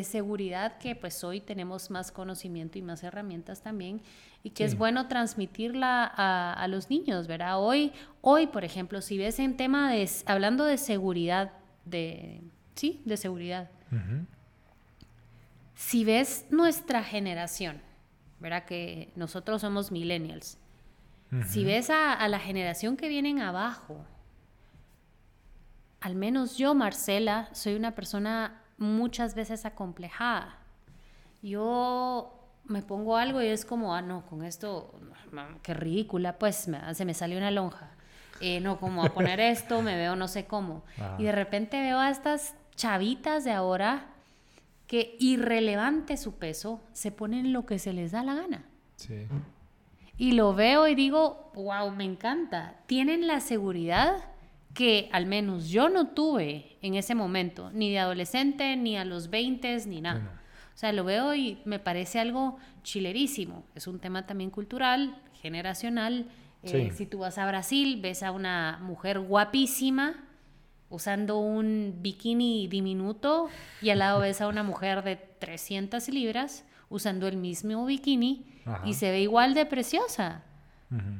seguridad 0.03 0.77
que 0.77 0.95
pues 0.95 1.21
hoy 1.25 1.41
tenemos 1.41 1.91
más 1.91 2.13
conocimiento 2.13 2.77
y 2.77 2.81
más 2.81 3.03
herramientas 3.03 3.61
también 3.61 4.01
y 4.41 4.51
que 4.51 4.63
es 4.63 4.77
bueno 4.77 5.09
transmitirla 5.09 6.05
a, 6.05 6.65
los 6.69 6.89
niños, 6.89 7.27
¿verdad? 7.27 7.61
Hoy, 7.61 7.91
hoy, 8.21 8.47
por 8.47 8.63
ejemplo, 8.63 9.01
si 9.01 9.17
ves 9.17 9.37
en 9.39 9.57
tema 9.57 9.91
de, 9.91 10.09
hablando 10.25 10.63
de 10.63 10.77
seguridad, 10.77 11.51
de, 11.83 12.41
sí, 12.75 13.01
de 13.03 13.17
seguridad, 13.17 13.69
si 15.75 16.05
ves 16.05 16.45
nuestra 16.51 17.03
generación, 17.03 17.81
¿verdad? 18.39 18.63
Que 18.63 19.11
nosotros 19.17 19.59
somos 19.59 19.91
millennials, 19.91 20.57
si 21.47 21.65
ves 21.65 21.89
a, 21.89 22.13
a 22.13 22.29
la 22.29 22.39
generación 22.39 22.95
que 22.95 23.09
vienen 23.09 23.41
abajo, 23.41 24.05
al 26.01 26.15
menos 26.15 26.57
yo, 26.57 26.73
Marcela, 26.73 27.49
soy 27.53 27.75
una 27.75 27.95
persona 27.95 28.61
muchas 28.77 29.35
veces 29.35 29.65
acomplejada. 29.65 30.57
Yo 31.41 32.33
me 32.65 32.81
pongo 32.81 33.17
algo 33.17 33.41
y 33.41 33.47
es 33.47 33.65
como, 33.65 33.95
ah, 33.95 34.01
no, 34.01 34.25
con 34.27 34.43
esto, 34.43 34.93
qué 35.61 35.73
ridícula, 35.73 36.37
pues 36.37 36.69
se 36.93 37.05
me 37.05 37.13
salió 37.13 37.37
una 37.37 37.51
lonja. 37.51 37.91
Eh, 38.41 38.61
no, 38.61 38.79
como 38.79 39.03
a 39.03 39.09
poner 39.09 39.39
esto, 39.41 39.81
me 39.81 39.97
veo 39.97 40.15
no 40.15 40.27
sé 40.27 40.45
cómo. 40.45 40.83
Y 41.17 41.23
de 41.23 41.31
repente 41.31 41.81
veo 41.81 41.99
a 41.99 42.09
estas 42.09 42.55
chavitas 42.75 43.43
de 43.43 43.51
ahora 43.51 44.07
que 44.87 45.17
irrelevante 45.19 46.17
su 46.17 46.35
peso, 46.35 46.81
se 46.93 47.11
ponen 47.11 47.53
lo 47.53 47.65
que 47.65 47.77
se 47.77 47.93
les 47.93 48.11
da 48.11 48.23
la 48.23 48.33
gana. 48.35 48.63
Sí. 48.95 49.27
Y 50.17 50.31
lo 50.31 50.53
veo 50.53 50.87
y 50.87 50.95
digo, 50.95 51.51
wow, 51.53 51.91
me 51.91 52.05
encanta. 52.05 52.75
Tienen 52.87 53.27
la 53.27 53.39
seguridad 53.39 54.23
que 54.79 55.09
al 55.11 55.25
menos 55.25 55.67
yo 55.67 55.89
no 55.89 56.07
tuve 56.07 56.77
en 56.81 56.95
ese 56.95 57.13
momento, 57.13 57.69
ni 57.73 57.91
de 57.91 57.99
adolescente, 57.99 58.77
ni 58.77 58.95
a 58.95 59.03
los 59.03 59.29
20, 59.29 59.85
ni 59.87 59.99
nada. 59.99 60.41
O 60.73 60.77
sea, 60.77 60.93
lo 60.93 61.03
veo 61.03 61.35
y 61.35 61.57
me 61.65 61.79
parece 61.79 62.17
algo 62.17 62.55
chilerísimo. 62.81 63.65
Es 63.75 63.87
un 63.87 63.99
tema 63.99 64.25
también 64.25 64.49
cultural, 64.49 65.21
generacional. 65.41 66.29
Eh, 66.63 66.93
si 66.95 67.05
tú 67.05 67.19
vas 67.19 67.37
a 67.37 67.45
Brasil, 67.45 67.99
ves 68.01 68.23
a 68.23 68.31
una 68.31 68.79
mujer 68.81 69.19
guapísima 69.19 70.23
usando 70.89 71.39
un 71.39 71.97
bikini 71.99 72.69
diminuto 72.69 73.49
y 73.81 73.89
al 73.89 73.99
lado 73.99 74.21
ves 74.21 74.39
a 74.39 74.47
una 74.47 74.63
mujer 74.63 75.03
de 75.03 75.17
300 75.17 76.07
libras 76.07 76.63
usando 76.87 77.27
el 77.27 77.35
mismo 77.35 77.85
bikini 77.85 78.45
y 78.85 78.93
se 78.93 79.11
ve 79.11 79.19
igual 79.19 79.55
de 79.55 79.65
preciosa 79.65 80.45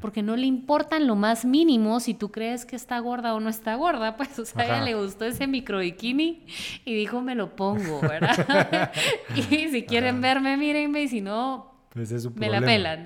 porque 0.02 0.24
no 0.24 0.36
le 0.36 0.48
importan 0.48 1.06
lo 1.06 1.16
más 1.16 1.46
mínimo 1.46 2.00
si 2.00 2.16
tú 2.16 2.32
crees 2.32 2.66
que 2.66 2.76
está 2.76 2.98
gorda 3.00 3.36
o 3.36 3.40
no 3.40 3.50
está 3.50 3.76
gorda, 3.76 4.18
pues 4.18 4.38
o 4.40 4.46
sea, 4.46 4.64
a 4.64 4.66
ella 4.66 4.82
le 4.82 4.96
gustó 4.96 5.26
ese 5.26 5.46
micro 5.46 5.80
bikini 5.80 6.46
y 6.86 6.96
dijo 6.96 7.22
me 7.22 7.36
lo 7.36 7.56
pongo, 7.56 8.02
¿verdad? 8.02 8.92
y 9.36 9.70
si 9.70 9.84
quieren 9.84 10.22
verme, 10.22 10.58
mírenme 10.58 11.04
y 11.04 11.08
si 11.08 11.22
no, 11.22 11.86
pues 11.94 12.12
me 12.36 12.50
la 12.50 12.62
pelan. 12.62 13.06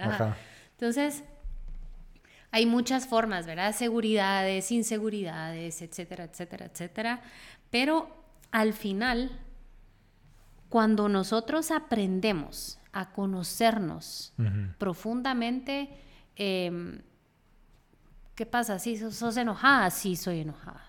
Entonces, 0.71 1.23
hay 2.51 2.65
muchas 2.65 3.07
formas, 3.07 3.45
¿verdad? 3.45 3.73
Seguridades, 3.75 4.71
inseguridades, 4.71 5.81
etcétera, 5.81 6.25
etcétera, 6.25 6.67
etcétera. 6.67 7.21
Pero 7.71 8.15
al 8.51 8.73
final, 8.73 9.31
cuando 10.69 11.09
nosotros 11.09 11.71
aprendemos 11.71 12.79
a 12.91 13.11
conocernos 13.11 14.33
profundamente, 14.77 15.89
Em, 16.35 17.01
¿qué 18.35 18.45
pasa? 18.45 18.79
¿Sí, 18.79 18.97
sos, 18.97 19.37
enojada? 19.37 19.89
Sí, 19.89 20.15
soy 20.15 20.39
enojada. 20.39 20.85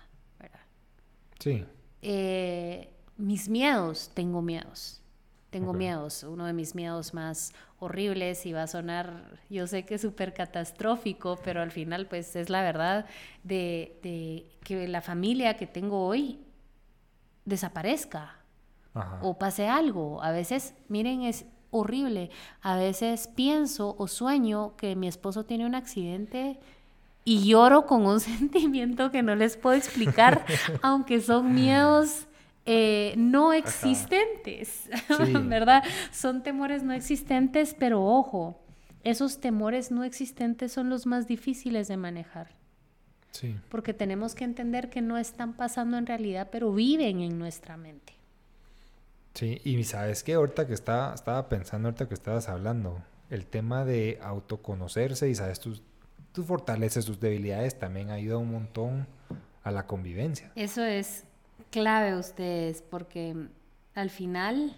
Sí. 1.39 1.65
Eh, 2.01 2.93
mis 3.17 3.49
miedos, 3.49 4.11
tengo 4.13 4.41
miedos. 4.41 5.01
Tengo 5.49 5.73
miedos. 5.73 6.23
Uno 6.23 6.45
de 6.45 6.53
mis 6.53 6.75
miedos 6.75 7.13
más 7.13 7.53
horribles 7.79 8.45
y 8.45 8.53
va 8.53 8.63
a 8.63 8.67
sonar, 8.67 9.39
yo 9.49 9.67
sé 9.67 9.85
que 9.85 9.95
es 9.95 10.01
súper 10.01 10.33
catastrófico, 10.33 11.39
pero 11.43 11.61
al 11.61 11.71
final 11.71 12.07
pues 12.07 12.35
es 12.35 12.49
la 12.49 12.61
verdad 12.61 13.05
de, 13.43 14.49
que 14.63 14.87
la 14.87 15.01
familia 15.01 15.55
que 15.55 15.67
tengo 15.67 16.05
hoy 16.05 16.39
desaparezca 17.45 18.37
o 19.21 19.37
pase 19.37 19.67
algo. 19.67 20.21
A 20.23 20.31
veces, 20.31 20.73
miren, 20.87 21.21
es 21.21 21.45
horrible. 21.75 22.29
A 22.61 22.75
veces 22.75 23.27
pienso 23.27 23.95
o 23.97 24.07
sueño 24.07 24.75
que 24.77 24.95
mi 24.95 25.07
esposo 25.07 25.45
tiene 25.45 25.65
un 25.65 25.75
accidente 25.75 26.59
y 27.23 27.47
lloro 27.47 27.85
con 27.85 28.05
un 28.05 28.19
sentimiento 28.21 29.11
que 29.11 29.23
no 29.23 29.35
les 29.35 29.57
puedo 29.57 29.75
explicar, 29.75 30.45
aunque 30.81 31.21
son 31.21 31.53
miedos 31.53 32.27
eh, 32.67 33.13
no 33.17 33.53
existentes, 33.53 34.89
¿verdad? 35.43 35.83
Son 36.11 36.41
temores 36.41 36.81
no 36.81 36.93
existentes, 36.93 37.75
pero 37.77 38.03
ojo, 38.03 38.59
esos 39.03 39.39
temores 39.39 39.91
no 39.91 40.03
existentes 40.03 40.71
son 40.71 40.89
los 40.89 41.05
más 41.05 41.27
difíciles 41.27 41.87
de 41.87 41.97
manejar. 41.97 42.55
Sí. 43.31 43.55
Porque 43.69 43.93
tenemos 43.93 44.33
que 44.33 44.45
entender 44.45 44.89
que 44.89 45.01
no 45.01 45.17
están 45.17 45.53
pasando 45.53 45.97
en 45.97 46.07
realidad, 46.07 46.49
pero 46.51 46.73
viven 46.73 47.19
en 47.19 47.37
nuestra 47.37 47.77
mente. 47.77 48.13
Sí, 49.35 49.61
y 49.65 49.83
sabes 49.83 50.23
que 50.23 50.33
ahorita 50.33 50.65
que 50.65 50.73
estaba, 50.73 51.13
estaba 51.13 51.49
pensando, 51.49 51.89
ahorita 51.89 52.07
que 52.07 52.13
estabas 52.13 52.47
hablando, 52.47 53.01
el 53.29 53.45
tema 53.45 53.83
de 53.83 54.17
autoconocerse 54.23 55.29
y 55.29 55.35
sabes 55.35 55.59
tus, 55.59 55.83
tus 56.31 56.45
fortalezas, 56.45 57.03
tus 57.03 57.19
debilidades 57.19 57.77
también 57.77 58.11
ayuda 58.11 58.37
un 58.37 58.51
montón 58.51 59.07
a 59.63 59.71
la 59.71 59.85
convivencia. 59.87 60.53
Eso 60.55 60.85
es 60.85 61.25
clave 61.69 62.17
ustedes, 62.17 62.81
porque 62.81 63.35
al 63.93 64.09
final 64.09 64.77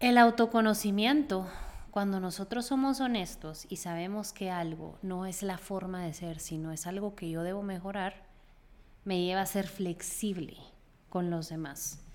el 0.00 0.16
autoconocimiento, 0.16 1.46
cuando 1.90 2.18
nosotros 2.18 2.64
somos 2.64 3.00
honestos 3.00 3.66
y 3.68 3.76
sabemos 3.76 4.32
que 4.32 4.50
algo 4.50 4.96
no 5.02 5.26
es 5.26 5.42
la 5.42 5.58
forma 5.58 6.02
de 6.02 6.14
ser, 6.14 6.40
sino 6.40 6.72
es 6.72 6.86
algo 6.86 7.14
que 7.14 7.28
yo 7.28 7.42
debo 7.42 7.62
mejorar, 7.62 8.24
me 9.04 9.20
lleva 9.20 9.42
a 9.42 9.46
ser 9.46 9.68
flexible 9.68 10.56
con 11.10 11.28
los 11.28 11.50
demás. 11.50 12.05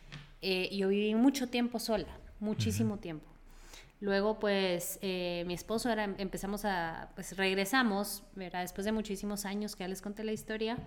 Eh, 0.42 0.76
yo 0.76 0.88
viví 0.90 1.14
mucho 1.16 1.48
tiempo 1.48 1.80
sola, 1.80 2.20
muchísimo 2.40 2.98
tiempo. 2.98 3.28
Luego, 4.00 4.40
pues, 4.40 4.98
eh, 5.02 5.44
mi 5.46 5.54
esposo 5.54 5.90
era, 5.92 6.06
empezamos 6.18 6.66
a, 6.66 7.12
pues, 7.14 7.38
regresamos, 7.38 8.24
¿verdad? 8.36 8.62
Después 8.62 8.86
de 8.86 8.92
muchísimos 8.92 9.46
años 9.46 9.76
que 9.76 9.84
ya 9.84 9.88
les 9.88 10.02
conté 10.02 10.24
la 10.24 10.32
historia, 10.32 10.78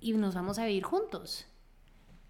y 0.00 0.12
nos 0.12 0.34
vamos 0.34 0.58
a 0.58 0.66
vivir 0.66 0.82
juntos. 0.82 1.46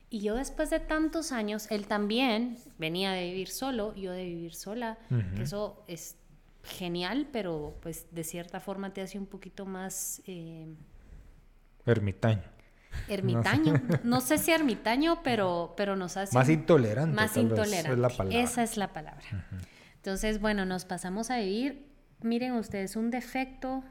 Y 0.08 0.20
yo 0.20 0.34
después 0.36 0.70
de 0.70 0.80
tantos 0.80 1.32
años, 1.32 1.70
él 1.70 1.86
también 1.86 2.58
venía 2.78 3.12
de 3.12 3.24
vivir 3.24 3.48
solo, 3.48 3.94
yo 3.94 4.12
de 4.12 4.24
vivir 4.24 4.54
sola. 4.54 4.98
Eso 5.40 5.84
es 5.88 6.16
genial, 6.62 7.28
pero 7.32 7.76
pues 7.82 8.06
de 8.12 8.24
cierta 8.24 8.60
forma 8.60 8.92
te 8.92 9.02
hace 9.02 9.18
un 9.18 9.26
poquito 9.26 9.66
más... 9.66 10.22
Eh, 10.26 10.66
ermitaño. 11.84 12.55
Ermitaño. 13.08 13.74
No 14.04 14.20
sé. 14.20 14.38
si 14.38 14.52
ermitaño, 14.52 15.22
pero, 15.22 15.74
pero 15.76 15.96
nos 15.96 16.16
hace... 16.16 16.34
Más 16.34 16.48
intolerante. 16.48 17.14
Más 17.14 17.36
intolerante. 17.36 17.92
es 17.92 17.98
la 17.98 18.08
palabra. 18.08 18.38
Esa 18.38 18.62
es 18.62 18.76
la 18.76 18.92
palabra. 18.92 19.24
Entonces, 19.96 20.40
bueno, 20.40 20.64
nos 20.64 20.84
pasamos 20.84 21.30
a 21.30 21.38
vivir. 21.38 21.86
Miren 22.22 22.52
ustedes, 22.52 22.96
un 22.96 23.10
defecto 23.10 23.82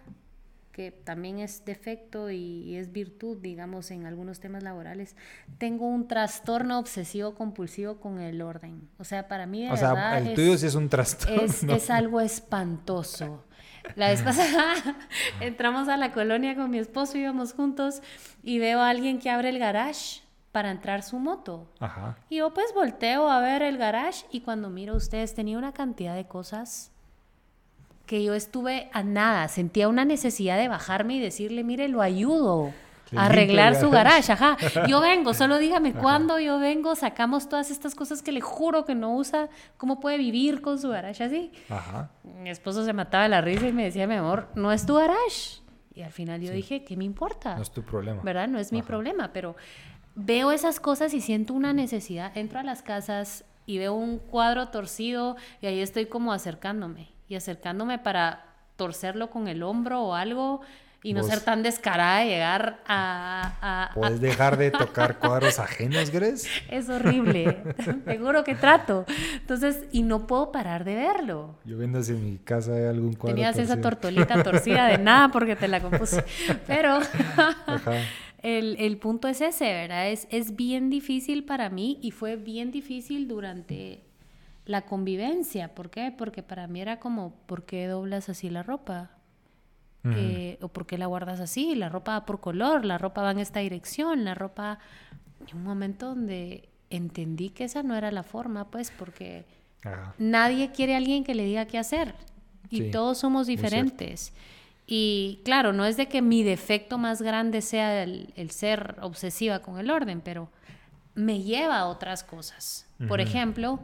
que 0.75 0.91
también 0.91 1.39
es 1.39 1.63
defecto 1.63 2.29
y, 2.29 2.75
es 2.75 2.91
virtud, 2.91 3.37
digamos, 3.37 3.91
en 3.91 4.05
algunos 4.05 4.41
temas 4.41 4.61
laborales, 4.61 5.15
tengo 5.57 5.87
un 5.87 6.05
trastorno 6.09 6.79
obsesivo 6.79 7.33
compulsivo 7.33 8.01
con 8.01 8.19
el 8.19 8.41
orden. 8.41 8.89
O 8.97 9.05
sea, 9.05 9.29
para 9.29 9.45
mí 9.45 9.63
de 9.63 9.71
o 9.71 9.77
sea, 9.77 10.17
el 10.17 10.33
tuyo 10.33 10.57
sí 10.57 10.65
es 10.65 10.75
un 10.75 10.89
trastorno. 10.89 11.43
Es, 11.43 11.89
algo 11.89 12.19
espantoso. 12.19 13.45
La 13.95 14.09
vez 14.09 14.21
pasada 14.21 14.73
entramos 15.39 15.87
a 15.87 15.97
la 15.97 16.11
colonia 16.11 16.55
con 16.55 16.69
mi 16.69 16.79
esposo, 16.79 17.17
íbamos 17.17 17.53
juntos 17.53 18.01
y 18.43 18.59
veo 18.59 18.79
a 18.79 18.89
alguien 18.89 19.19
que 19.19 19.29
abre 19.29 19.49
el 19.49 19.59
garage 19.59 20.21
para 20.51 20.71
entrar 20.71 21.03
su 21.03 21.19
moto. 21.19 21.67
Ajá. 21.79 22.17
Y 22.29 22.37
yo 22.37 22.53
pues 22.53 22.73
volteo 22.73 23.29
a 23.29 23.41
ver 23.41 23.61
el 23.61 23.77
garage 23.77 24.25
y 24.31 24.41
cuando 24.41 24.69
miro 24.69 24.95
ustedes 24.95 25.35
tenía 25.35 25.57
una 25.57 25.73
cantidad 25.73 26.15
de 26.15 26.25
cosas 26.25 26.91
que 28.05 28.23
yo 28.23 28.33
estuve 28.33 28.89
a 28.93 29.03
nada, 29.03 29.47
sentía 29.47 29.87
una 29.87 30.05
necesidad 30.05 30.57
de 30.57 30.67
bajarme 30.67 31.15
y 31.15 31.19
decirle, 31.19 31.63
mire, 31.63 31.87
lo 31.87 32.01
ayudo 32.01 32.71
a 33.15 33.25
arreglar 33.25 33.75
su 33.75 33.89
garage, 33.89 34.31
ajá. 34.31 34.57
Yo 34.87 35.01
vengo, 35.01 35.33
solo 35.35 35.57
dígame 35.57 35.93
cuándo 35.93 36.39
yo 36.39 36.59
vengo, 36.59 36.95
sacamos 36.95 37.49
todas 37.49 37.71
estas 37.71 37.95
cosas 37.95 38.21
que 38.21 38.31
le 38.31 38.41
juro 38.41 38.85
que 38.85 38.95
no 38.95 39.15
usa, 39.15 39.49
cómo 39.77 39.99
puede 39.99 40.17
vivir 40.17 40.61
con 40.61 40.79
su 40.79 40.89
garage 40.89 41.23
así. 41.23 41.51
Ajá. 41.69 42.11
Mi 42.23 42.49
esposo 42.49 42.85
se 42.85 42.93
mataba 42.93 43.23
de 43.23 43.29
la 43.29 43.41
risa 43.41 43.67
y 43.67 43.73
me 43.73 43.83
decía, 43.83 44.07
mi 44.07 44.15
amor, 44.15 44.49
no 44.55 44.71
es 44.71 44.85
tu 44.85 44.95
garage. 44.95 45.61
Y 45.93 46.01
al 46.01 46.11
final 46.11 46.41
yo 46.41 46.51
dije, 46.51 46.83
¿qué 46.83 46.97
me 46.97 47.05
importa? 47.05 47.55
No 47.55 47.61
es 47.61 47.71
tu 47.71 47.83
problema. 47.83 48.21
¿Verdad? 48.21 48.47
No 48.49 48.59
es 48.59 48.73
mi 48.73 48.81
problema, 48.81 49.31
pero 49.31 49.55
veo 50.15 50.51
esas 50.51 50.79
cosas 50.79 51.13
y 51.13 51.21
siento 51.21 51.53
una 51.53 51.73
necesidad. 51.73 52.35
Entro 52.37 52.59
a 52.59 52.63
las 52.63 52.81
casas 52.81 53.45
y 53.65 53.77
veo 53.77 53.93
un 53.93 54.19
cuadro 54.19 54.67
torcido 54.67 55.37
y 55.61 55.67
ahí 55.67 55.79
estoy 55.79 56.07
como 56.07 56.33
acercándome 56.33 57.09
y 57.27 57.35
acercándome 57.35 57.97
para 57.97 58.45
torcerlo 58.75 59.29
con 59.29 59.47
el 59.47 59.63
hombro 59.63 60.03
o 60.03 60.13
algo 60.15 60.61
y 61.05 61.13
no 61.13 61.21
ser 61.21 61.39
tan 61.41 61.61
descarada 61.61 62.21
de 62.21 62.25
llegar 62.25 62.79
a... 62.87 63.91
¿Puedes 63.93 64.19
dejar 64.19 64.57
de 64.57 64.71
tocar 64.71 65.19
cuadros 65.19 65.59
ajenos, 65.59 66.09
Gres? 66.09 66.47
Es 66.67 66.89
horrible, 66.89 67.61
seguro 68.05 68.43
que 68.43 68.55
trato. 68.55 69.05
Entonces, 69.35 69.85
y 69.91 70.01
no 70.01 70.25
puedo 70.25 70.51
parar 70.51 70.83
de 70.83 70.95
verlo. 70.95 71.59
Yo 71.63 71.77
viendo 71.77 72.01
si 72.01 72.13
en 72.13 72.23
mi 72.23 72.37
casa 72.39 72.73
hay 72.73 72.85
algún 72.85 73.13
cuadro 73.13 73.35
Tenías 73.35 73.55
esa 73.57 73.79
tortolita 73.79 74.41
torcida 74.41 74.87
de 74.87 74.97
nada 74.97 75.29
porque 75.29 75.55
te 75.55 75.67
la 75.67 75.79
compuse. 75.79 76.23
Pero 76.65 76.97
el, 78.41 78.75
el, 78.79 78.97
punto 78.97 79.27
es 79.27 79.41
ese, 79.41 79.65
¿verdad? 79.65 80.09
Es, 80.09 80.27
es 80.31 80.55
bien 80.55 80.89
difícil 80.89 81.45
para 81.45 81.69
mí 81.69 81.99
y 82.01 82.09
fue 82.09 82.35
bien 82.35 82.71
difícil 82.71 83.27
durante 83.27 84.01
la 84.65 84.81
convivencia. 84.81 85.75
¿Por 85.75 85.91
qué? 85.91 86.11
Porque 86.17 86.41
para 86.41 86.65
mí 86.65 86.81
era 86.81 86.99
como, 86.99 87.35
¿por 87.45 87.63
qué 87.63 87.85
doblas 87.85 88.27
así 88.27 88.49
la 88.49 88.63
ropa? 88.63 89.14
Eh, 90.07 90.57
¿O 90.61 90.67
por 90.67 90.85
qué 90.85 90.97
la 90.97 91.07
guardas 91.07 91.39
así? 91.39 91.73
La 91.73 91.89
ropa 91.89 92.19
va 92.19 92.25
por 92.25 92.39
color, 92.39 92.85
la 92.85 92.97
ropa 92.97 93.23
va 93.23 93.31
en 93.31 93.39
esta 93.39 93.59
dirección, 93.59 94.23
la 94.25 94.35
ropa... 94.35 94.79
Y 95.47 95.55
un 95.55 95.63
momento 95.63 96.07
donde 96.07 96.69
entendí 96.89 97.49
que 97.49 97.65
esa 97.65 97.83
no 97.83 97.95
era 97.95 98.11
la 98.11 98.23
forma, 98.23 98.69
pues, 98.69 98.91
porque 98.91 99.45
nadie 100.17 100.71
quiere 100.71 100.93
a 100.93 100.97
alguien 100.97 101.23
que 101.23 101.35
le 101.35 101.45
diga 101.45 101.65
qué 101.65 101.77
hacer. 101.77 102.15
Y 102.69 102.89
todos 102.91 103.17
somos 103.17 103.47
diferentes. 103.47 104.33
Y 104.87 105.41
claro, 105.43 105.73
no 105.73 105.85
es 105.85 105.97
de 105.97 106.07
que 106.07 106.21
mi 106.21 106.43
defecto 106.43 106.97
más 106.97 107.21
grande 107.21 107.61
sea 107.61 108.03
el, 108.03 108.51
ser 108.51 108.95
obsesiva 109.01 109.59
con 109.59 109.79
el 109.79 109.89
orden, 109.89 110.21
pero 110.21 110.49
me 111.15 111.41
lleva 111.41 111.79
a 111.79 111.87
otras 111.87 112.23
cosas. 112.23 112.87
Por 113.07 113.21
ejemplo, 113.21 113.79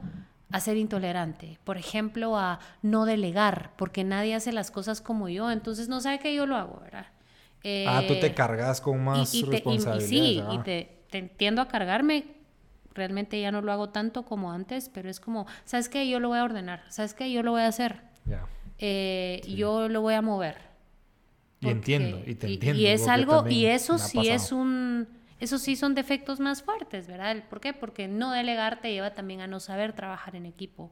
a 0.52 0.60
ser 0.60 0.78
intolerante, 0.78 1.58
por 1.64 1.78
ejemplo, 1.78 2.38
a 2.38 2.60
no 2.82 3.06
delegar, 3.06 3.72
porque 3.78 4.04
nadie 4.04 4.36
hace 4.36 4.52
las 4.52 4.72
cosas 4.72 5.02
como 5.02 5.30
yo, 5.30 5.52
entonces 5.52 5.88
no 5.90 6.02
sabe 6.02 6.20
que 6.20 6.34
yo 6.34 6.46
lo 6.46 6.56
hago, 6.56 6.80
¿verdad? 6.82 7.08
ah, 7.88 8.04
tú 8.08 8.16
te 8.16 8.28
eh, 8.28 8.34
cargas 8.34 8.82
con 8.82 9.04
más 9.04 9.34
y, 9.34 9.44
responsabilidad. 9.44 10.08
sí, 10.08 10.44
y 10.52 10.58
te, 10.60 10.98
entiendo 11.12 11.62
a 11.62 11.68
cargarme, 11.68 12.26
realmente 12.94 13.40
ya 13.40 13.52
no 13.52 13.62
lo 13.62 13.72
hago 13.72 13.90
tanto 13.90 14.24
como 14.24 14.52
antes, 14.52 14.90
pero 14.94 15.10
es 15.10 15.20
como, 15.20 15.46
¿sabes 15.66 15.90
qué? 15.90 16.10
Yo 16.10 16.20
lo 16.20 16.30
voy 16.30 16.40
a 16.40 16.44
ordenar, 16.44 16.84
¿sabes 16.90 17.14
qué? 17.14 17.32
Yo 17.32 17.44
lo 17.44 17.52
voy 17.52 17.62
a 17.62 17.68
hacer. 17.68 18.02
Eh, 18.80 19.42
yo 19.48 19.90
lo 19.90 20.02
voy 20.02 20.16
a 20.16 20.22
mover. 20.22 20.58
y 21.60 21.70
entiendo, 21.70 22.22
y 22.26 22.36
te 22.36 22.48
entiendo. 22.54 22.82
Y, 22.82 22.88
es 22.88 23.08
algo, 23.08 23.48
y 23.48 23.68
eso 23.68 24.00
sí 24.00 24.30
es 24.30 24.52
un 24.52 25.21
esos 25.42 25.62
sí 25.62 25.76
son 25.76 25.96
defectos 25.96 26.40
más 26.40 26.64
fuertes, 26.64 27.08
¿verdad? 27.08 27.44
¿Por 27.50 27.60
qué? 27.60 27.74
Porque 27.74 28.08
no 28.08 28.32
delegar 28.32 28.80
te 28.80 28.94
lleva 28.94 29.14
también 29.14 29.42
a 29.42 29.48
no 29.48 29.60
saber 29.60 29.92
trabajar 29.94 30.36
en 30.36 30.46
equipo. 30.46 30.92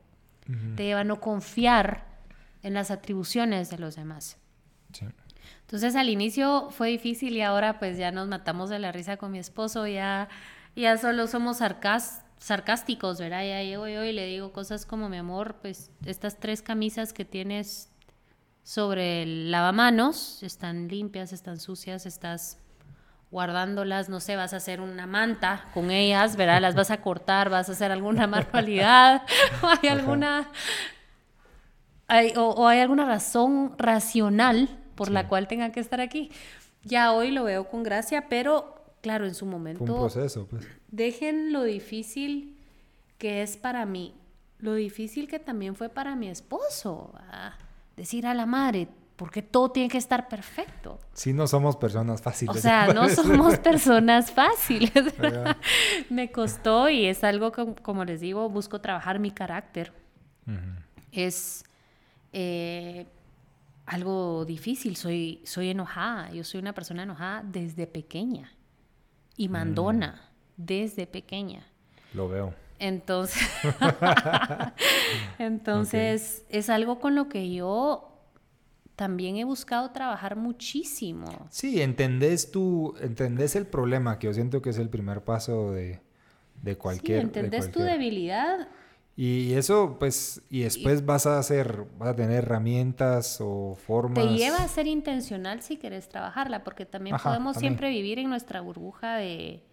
Te 0.76 0.84
lleva 0.84 1.02
a 1.02 1.04
no 1.04 1.22
confiar 1.22 2.08
en 2.64 2.74
las 2.74 2.90
atribuciones 2.90 3.70
de 3.70 3.78
los 3.78 3.96
demás. 3.96 4.38
Entonces 5.62 5.96
al 5.96 6.10
inicio 6.10 6.70
fue 6.72 6.90
difícil 6.90 7.38
y 7.38 7.42
ahora 7.42 7.78
pues 7.78 7.98
ya 7.98 8.12
nos 8.12 8.28
matamos 8.28 8.72
de 8.72 8.80
la 8.80 8.92
risa 8.92 9.18
con 9.18 9.32
mi 9.32 9.38
esposo, 9.38 9.86
ya, 9.86 10.28
ya 10.76 10.98
solo 10.98 11.28
somos 11.28 11.60
sarcásticos, 12.40 13.20
¿verdad? 13.20 13.44
Ya 13.44 13.62
llego 13.62 13.88
yo 13.88 14.04
y 14.04 14.12
le 14.12 14.26
digo 14.26 14.52
cosas 14.52 14.88
como, 14.88 15.10
mi 15.10 15.18
amor, 15.18 15.58
pues 15.62 15.92
estas 16.06 16.40
tres 16.40 16.64
camisas 16.64 17.14
que 17.14 17.24
tienes 17.24 17.92
sobre 18.64 19.22
el 19.22 19.52
lavamanos 19.52 20.42
están 20.42 20.88
limpias, 20.88 21.34
están 21.34 21.60
sucias, 21.60 22.08
estás 22.08 22.58
guardándolas, 23.32 24.10
no 24.10 24.20
sé, 24.20 24.36
vas 24.36 24.54
a 24.54 24.58
hacer 24.58 24.82
una 24.82 25.06
manta 25.06 25.66
con 25.74 25.92
ellas, 25.92 26.36
¿verdad? 26.36 26.62
Las 26.62 26.76
vas 26.76 26.92
a 26.92 27.02
cortar, 27.02 27.50
vas 27.50 27.70
a 27.70 27.74
hacer 27.74 27.92
alguna 27.92 28.28
manualidad, 28.28 29.24
o 29.62 29.68
hay 29.68 29.90
alguna... 29.90 30.50
o, 32.36 32.68
hay 32.68 32.80
alguna 32.80 33.06
razón 33.06 33.76
racional 33.78 34.70
por 34.96 35.12
la 35.12 35.28
cual 35.28 35.48
tenga 35.48 35.72
que 35.72 35.80
estar 35.80 36.02
aquí. 36.02 36.32
Ya 36.84 37.14
hoy 37.14 37.32
lo 37.32 37.44
veo 37.44 37.68
con 37.68 37.84
gracia, 37.84 38.28
pero 38.30 38.84
claro, 39.02 39.26
en 39.26 39.36
su 39.36 39.46
momento... 39.46 39.84
un 39.84 40.00
proceso, 40.00 40.48
pues. 40.48 40.68
Dejen 40.88 41.54
lo 41.54 41.64
difícil 41.64 42.58
que 43.20 43.44
es 43.44 43.58
para 43.58 43.86
mí, 43.86 44.16
lo 44.58 44.74
difícil 44.74 45.28
que 45.28 45.40
también 45.40 45.76
fue 45.76 45.90
para 45.90 46.16
mi 46.16 46.30
esposo. 46.30 47.14
Decir 47.96 48.26
a 48.26 48.34
la 48.34 48.46
madre, 48.46 48.88
porque 49.20 49.42
todo 49.42 49.70
tiene 49.70 49.90
que 49.90 49.98
estar 49.98 50.30
perfecto. 50.30 50.98
Sí, 51.12 51.34
no 51.34 51.46
somos 51.46 51.76
personas 51.76 52.22
fáciles. 52.22 52.56
O 52.56 52.58
sea, 52.58 52.88
no 52.94 53.10
somos 53.10 53.60
personas 53.60 54.32
fáciles. 54.32 54.94
Me 56.10 56.32
costó 56.32 56.90
y 56.90 57.06
es 57.06 57.26
algo 57.26 57.52
que, 57.52 57.76
como 57.82 58.06
les 58.06 58.22
digo, 58.22 58.50
busco 58.50 58.80
trabajar 58.80 59.20
mi 59.20 59.32
carácter. 59.32 59.92
Es 61.12 61.66
eh, 62.32 63.08
algo 63.86 64.46
difícil. 64.46 64.96
Soy, 64.96 65.42
soy 65.44 65.72
enojada. 65.72 66.32
Yo 66.32 66.46
soy 66.46 66.62
una 66.62 66.72
persona 66.72 67.04
enojada 67.04 67.44
desde 67.44 67.88
pequeña 67.88 68.54
y 69.36 69.50
mandona 69.50 70.30
mm. 70.56 70.64
desde 70.64 71.08
pequeña. 71.08 71.68
Lo 72.14 72.30
veo. 72.30 72.54
Entonces, 72.80 73.46
entonces 75.40 76.46
es 76.48 76.70
algo 76.70 77.02
con 77.02 77.16
lo 77.16 77.28
que 77.28 77.52
yo 77.52 78.09
también 79.00 79.38
he 79.38 79.46
buscado 79.46 79.92
trabajar 79.92 80.36
muchísimo. 80.36 81.48
Sí, 81.50 81.82
entendés 81.82 82.52
tú, 82.52 82.96
entendés 83.00 83.56
el 83.56 83.66
problema, 83.66 84.20
que 84.20 84.28
yo 84.28 84.34
siento 84.34 84.62
que 84.62 84.72
es 84.72 84.78
el 84.78 84.90
primer 84.90 85.24
paso 85.24 85.72
de, 85.72 86.02
de 86.62 86.78
cualquier... 86.78 87.22
Sí, 87.22 87.26
entendés 87.28 87.72
tu 87.72 87.80
debilidad. 87.80 88.68
Y 89.16 89.54
eso, 89.54 89.96
pues, 89.98 90.42
y 90.50 90.64
después 90.64 91.06
vas 91.06 91.28
a 91.28 91.40
hacer, 91.40 91.86
vas 91.98 92.10
a 92.10 92.16
tener 92.18 92.44
herramientas 92.44 93.38
o 93.40 93.78
formas... 93.88 94.22
Te 94.22 94.34
lleva 94.34 94.58
a 94.58 94.68
ser 94.68 94.86
intencional 94.86 95.62
si 95.62 95.78
querés 95.78 96.10
trabajarla, 96.10 96.66
porque 96.66 96.86
también 96.86 97.16
podemos 97.24 97.56
siempre 97.56 97.90
vivir 97.90 98.20
en 98.20 98.30
nuestra 98.30 98.60
burbuja 98.60 99.16
de... 99.16 99.64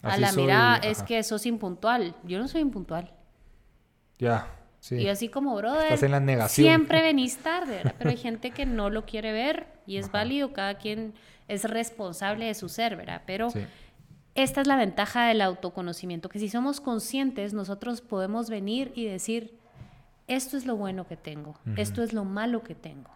a 0.00 0.16
la 0.16 0.32
mirada, 0.32 0.76
es 0.78 1.02
que 1.02 1.22
sos 1.24 1.44
impuntual. 1.44 2.16
Yo 2.24 2.38
no 2.38 2.48
soy 2.48 2.62
impuntual. 2.62 3.12
Ya. 4.18 4.46
Y 4.90 5.06
así 5.08 5.28
como, 5.28 5.54
brother, 5.54 5.96
siempre 6.48 7.02
venís 7.02 7.38
tarde, 7.38 7.76
¿verdad? 7.76 7.94
Pero 7.98 8.10
hay 8.10 8.16
gente 8.16 8.50
que 8.50 8.66
no 8.66 8.90
lo 8.90 9.06
quiere 9.06 9.32
ver 9.32 9.68
y 9.86 9.96
es 9.96 10.10
válido, 10.10 10.52
cada 10.52 10.74
quien 10.74 11.14
es 11.46 11.64
responsable 11.64 12.46
de 12.46 12.54
su 12.54 12.68
ser, 12.68 12.96
¿verdad? 12.96 13.22
Pero 13.24 13.48
esta 14.34 14.60
es 14.60 14.66
la 14.66 14.76
ventaja 14.76 15.26
del 15.26 15.40
autoconocimiento, 15.40 16.28
que 16.28 16.38
si 16.38 16.48
somos 16.48 16.80
conscientes, 16.80 17.52
nosotros 17.52 18.00
podemos 18.00 18.50
venir 18.50 18.92
y 18.94 19.04
decir, 19.04 19.54
esto 20.26 20.56
es 20.56 20.66
lo 20.66 20.76
bueno 20.76 21.06
que 21.06 21.16
tengo, 21.16 21.54
esto 21.76 22.02
es 22.02 22.12
lo 22.12 22.24
malo 22.24 22.62
que 22.62 22.74
tengo. 22.74 23.10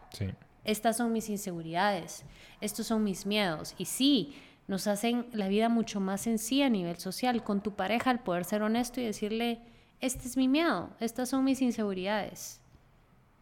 Estas 0.64 0.96
son 0.96 1.12
mis 1.12 1.28
inseguridades, 1.30 2.24
estos 2.60 2.86
son 2.86 3.04
mis 3.04 3.26
miedos. 3.26 3.74
Y 3.78 3.86
sí, 3.86 4.36
nos 4.68 4.86
hacen 4.86 5.26
la 5.32 5.48
vida 5.48 5.68
mucho 5.68 6.00
más 6.00 6.22
sencilla 6.22 6.66
a 6.66 6.70
nivel 6.70 6.96
social. 6.96 7.44
Con 7.44 7.60
tu 7.60 7.74
pareja, 7.74 8.10
al 8.10 8.20
poder 8.20 8.44
ser 8.44 8.62
honesto 8.62 9.00
y 9.00 9.04
decirle, 9.04 9.60
este 10.01 10.28
es 10.28 10.36
mi 10.36 10.49
miedo, 10.49 10.90
estas 11.01 11.28
son 11.28 11.44
mis 11.44 11.62
inseguridades. 11.62 12.61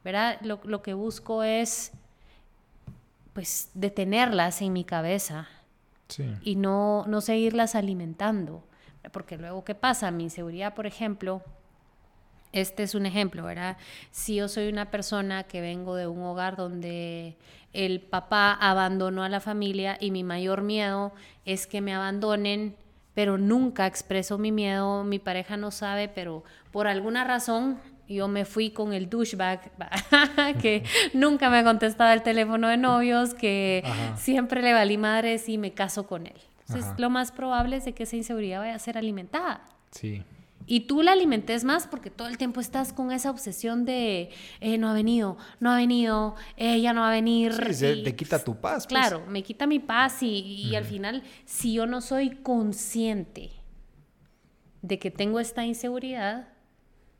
¿Verdad? 0.04 0.38
Lo, 0.42 0.60
lo 0.64 0.82
que 0.82 0.92
busco 0.92 1.42
es, 1.42 1.92
pues, 3.32 3.70
detenerlas 3.74 4.60
en 4.60 4.72
mi 4.72 4.84
cabeza 4.84 5.48
y 6.42 6.56
no, 6.56 7.04
no 7.06 7.20
seguirlas 7.20 7.74
alimentando. 7.74 8.62
Porque 9.12 9.36
luego, 9.36 9.64
¿qué 9.64 9.74
pasa? 9.74 10.10
Mi 10.10 10.24
inseguridad, 10.24 10.74
por 10.74 10.86
ejemplo, 10.86 11.42
este 12.52 12.84
es 12.84 12.94
un 12.94 13.04
ejemplo, 13.04 13.44
¿verdad? 13.44 13.76
Si 14.10 14.36
yo 14.36 14.48
soy 14.48 14.68
una 14.68 14.90
persona 14.90 15.42
que 15.44 15.60
vengo 15.60 15.96
de 15.96 16.06
un 16.06 16.22
hogar 16.22 16.56
donde 16.56 17.36
el 17.72 18.00
papá 18.00 18.52
abandonó 18.52 19.24
a 19.24 19.28
la 19.28 19.40
familia 19.40 19.98
y 20.00 20.12
mi 20.12 20.22
mayor 20.22 20.62
miedo 20.62 21.12
es 21.44 21.66
que 21.66 21.80
me 21.80 21.92
abandonen, 21.92 22.76
pero 23.14 23.38
nunca 23.38 23.86
expreso 23.86 24.38
mi 24.38 24.52
miedo, 24.52 25.04
mi 25.04 25.18
pareja 25.18 25.56
no 25.56 25.70
sabe, 25.70 26.08
pero 26.08 26.44
por 26.72 26.86
alguna 26.86 27.24
razón 27.24 27.78
yo 28.08 28.28
me 28.28 28.44
fui 28.44 28.70
con 28.70 28.92
el 28.92 29.08
douchebag 29.08 29.70
que 30.60 30.84
nunca 31.14 31.48
me 31.48 31.58
ha 31.58 31.64
contestado 31.64 32.12
el 32.12 32.22
teléfono 32.22 32.68
de 32.68 32.76
novios, 32.76 33.34
que 33.34 33.82
siempre 34.16 34.62
le 34.62 34.72
valí 34.72 34.98
madres 34.98 35.48
y 35.48 35.58
me 35.58 35.72
caso 35.72 36.06
con 36.06 36.26
él. 36.26 36.36
Entonces, 36.66 36.92
lo 36.98 37.10
más 37.10 37.30
probable 37.30 37.76
es 37.76 37.84
de 37.84 37.92
que 37.92 38.04
esa 38.04 38.16
inseguridad 38.16 38.60
vaya 38.60 38.74
a 38.74 38.78
ser 38.78 38.96
alimentada. 38.96 39.62
Sí. 39.90 40.24
Y 40.66 40.80
tú 40.80 41.02
la 41.02 41.12
alimentes 41.12 41.64
más 41.64 41.86
porque 41.86 42.10
todo 42.10 42.28
el 42.28 42.38
tiempo 42.38 42.60
estás 42.60 42.92
con 42.92 43.12
esa 43.12 43.30
obsesión 43.30 43.84
de 43.84 44.30
eh, 44.60 44.78
no 44.78 44.88
ha 44.88 44.92
venido, 44.94 45.36
no 45.60 45.70
ha 45.70 45.76
venido, 45.76 46.36
ella 46.56 46.92
no 46.92 47.02
va 47.02 47.08
a 47.08 47.12
venir. 47.12 47.52
Sí, 47.74 48.02
te 48.02 48.16
quita 48.16 48.42
tu 48.42 48.56
paz. 48.60 48.86
Pues. 48.86 48.86
Claro, 48.86 49.24
me 49.26 49.42
quita 49.42 49.66
mi 49.66 49.78
paz 49.78 50.22
y, 50.22 50.38
y 50.38 50.74
al 50.74 50.84
final, 50.84 51.22
si 51.44 51.74
yo 51.74 51.86
no 51.86 52.00
soy 52.00 52.30
consciente 52.36 53.50
de 54.82 54.98
que 54.98 55.10
tengo 55.10 55.40
esta 55.40 55.64
inseguridad, 55.64 56.48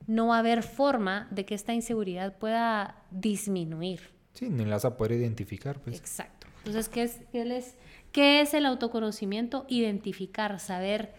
no 0.07 0.29
va 0.29 0.37
a 0.37 0.39
haber 0.41 0.63
forma 0.63 1.29
de 1.31 1.45
que 1.45 1.55
esta 1.55 1.73
inseguridad 1.73 2.37
pueda 2.39 3.03
disminuir. 3.11 4.01
Sí, 4.33 4.49
ni 4.51 4.65
la 4.65 4.73
vas 4.73 4.85
a 4.85 4.97
poder 4.97 5.13
identificar. 5.13 5.81
Pues. 5.81 5.97
Exacto. 5.97 6.47
Entonces, 6.59 6.89
¿qué 6.89 7.03
es, 7.05 7.21
qué, 7.31 7.57
es, 7.57 7.75
¿qué 8.13 8.41
es 8.41 8.55
el 8.55 8.67
autoconocimiento? 8.67 9.65
Identificar, 9.69 10.59
saber 10.61 11.15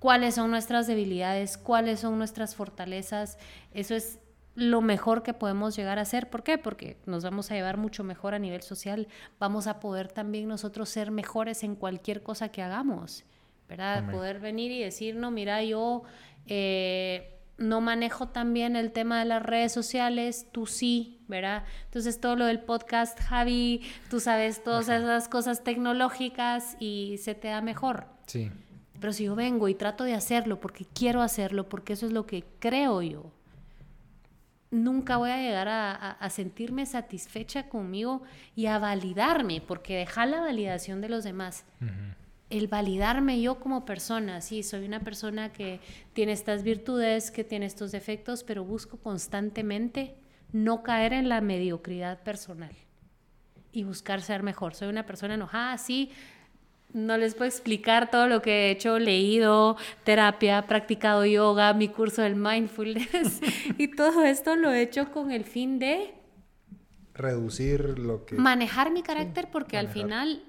cuáles 0.00 0.34
son 0.34 0.50
nuestras 0.50 0.88
debilidades, 0.88 1.56
cuáles 1.56 2.00
son 2.00 2.18
nuestras 2.18 2.56
fortalezas. 2.56 3.38
Eso 3.72 3.94
es 3.94 4.18
lo 4.56 4.80
mejor 4.80 5.22
que 5.22 5.34
podemos 5.34 5.76
llegar 5.76 5.98
a 5.98 6.02
hacer. 6.02 6.28
¿Por 6.28 6.42
qué? 6.42 6.58
Porque 6.58 6.96
nos 7.06 7.22
vamos 7.22 7.50
a 7.50 7.54
llevar 7.54 7.76
mucho 7.76 8.02
mejor 8.02 8.34
a 8.34 8.40
nivel 8.40 8.62
social. 8.62 9.06
Vamos 9.38 9.68
a 9.68 9.78
poder 9.78 10.08
también 10.08 10.48
nosotros 10.48 10.88
ser 10.88 11.12
mejores 11.12 11.62
en 11.62 11.76
cualquier 11.76 12.24
cosa 12.24 12.48
que 12.48 12.62
hagamos. 12.62 13.24
¿Verdad? 13.68 14.10
Poder 14.10 14.40
venir 14.40 14.72
y 14.72 14.82
decir, 14.82 15.14
no, 15.14 15.30
mira, 15.30 15.62
yo... 15.62 16.02
Eh, 16.46 17.36
no 17.58 17.82
manejo 17.82 18.28
también 18.28 18.74
el 18.74 18.90
tema 18.90 19.18
de 19.18 19.26
las 19.26 19.42
redes 19.42 19.70
sociales, 19.70 20.46
tú 20.50 20.64
sí, 20.64 21.20
¿verdad? 21.28 21.64
Entonces 21.84 22.18
todo 22.18 22.34
lo 22.34 22.46
del 22.46 22.60
podcast, 22.60 23.20
Javi, 23.20 23.82
tú 24.08 24.18
sabes 24.18 24.64
todas 24.64 24.88
esas 24.88 25.28
cosas 25.28 25.62
tecnológicas 25.62 26.78
y 26.80 27.18
se 27.18 27.34
te 27.34 27.48
da 27.48 27.60
mejor. 27.60 28.06
Sí. 28.24 28.50
Pero 29.00 29.12
si 29.12 29.24
yo 29.24 29.34
vengo 29.34 29.68
y 29.68 29.74
trato 29.74 30.04
de 30.04 30.14
hacerlo 30.14 30.60
porque 30.60 30.84
quiero 30.84 31.22
hacerlo, 31.22 31.68
porque 31.68 31.94
eso 31.94 32.06
es 32.06 32.12
lo 32.12 32.26
que 32.26 32.44
creo 32.58 33.02
yo, 33.02 33.32
nunca 34.70 35.16
voy 35.16 35.30
a 35.30 35.38
llegar 35.38 35.68
a, 35.68 36.30
sentirme 36.30 36.86
satisfecha 36.86 37.68
conmigo 37.68 38.22
y 38.54 38.66
a 38.66 38.78
validarme, 38.78 39.60
porque 39.60 39.96
dejar 39.96 40.28
la 40.28 40.40
validación 40.40 41.00
de 41.00 41.08
los 41.08 41.24
demás 41.24 41.64
el 42.50 42.66
validarme 42.66 43.40
yo 43.40 43.60
como 43.60 43.84
persona, 43.84 44.40
sí, 44.40 44.64
soy 44.64 44.84
una 44.84 45.00
persona 45.00 45.52
que 45.52 45.80
tiene 46.12 46.32
estas 46.32 46.64
virtudes, 46.64 47.30
que 47.30 47.44
tiene 47.44 47.66
estos 47.66 47.92
defectos, 47.92 48.42
pero 48.42 48.64
busco 48.64 48.98
constantemente 48.98 50.16
no 50.52 50.82
caer 50.82 51.12
en 51.12 51.28
la 51.28 51.40
mediocridad 51.40 52.22
personal 52.24 52.74
y 53.72 53.84
buscar 53.84 54.20
ser 54.20 54.42
mejor. 54.42 54.74
Soy 54.74 54.88
una 54.88 55.06
persona 55.06 55.34
enojada, 55.34 55.78
sí, 55.78 56.10
no 56.92 57.16
les 57.16 57.34
puedo 57.34 57.48
explicar 57.48 58.10
todo 58.10 58.26
lo 58.26 58.42
que 58.42 58.50
he 58.50 58.70
hecho, 58.70 58.98
leído, 58.98 59.76
terapia, 60.04 60.66
practicado 60.66 61.24
yoga, 61.24 61.72
mi 61.74 61.88
curso 61.88 62.22
del 62.22 62.36
mindfulness 62.36 63.40
y 63.78 63.88
todo 63.88 64.24
esto 64.24 64.56
lo 64.56 64.72
he 64.72 64.82
hecho 64.82 65.10
con 65.12 65.30
el 65.30 65.44
fin 65.44 65.78
de 65.78 66.14
reducir 67.14 67.98
lo 67.98 68.24
que 68.24 68.36
manejar 68.36 68.90
mi 68.90 69.02
carácter 69.02 69.50
porque 69.50 69.76
al 69.76 69.88
final 69.88 70.42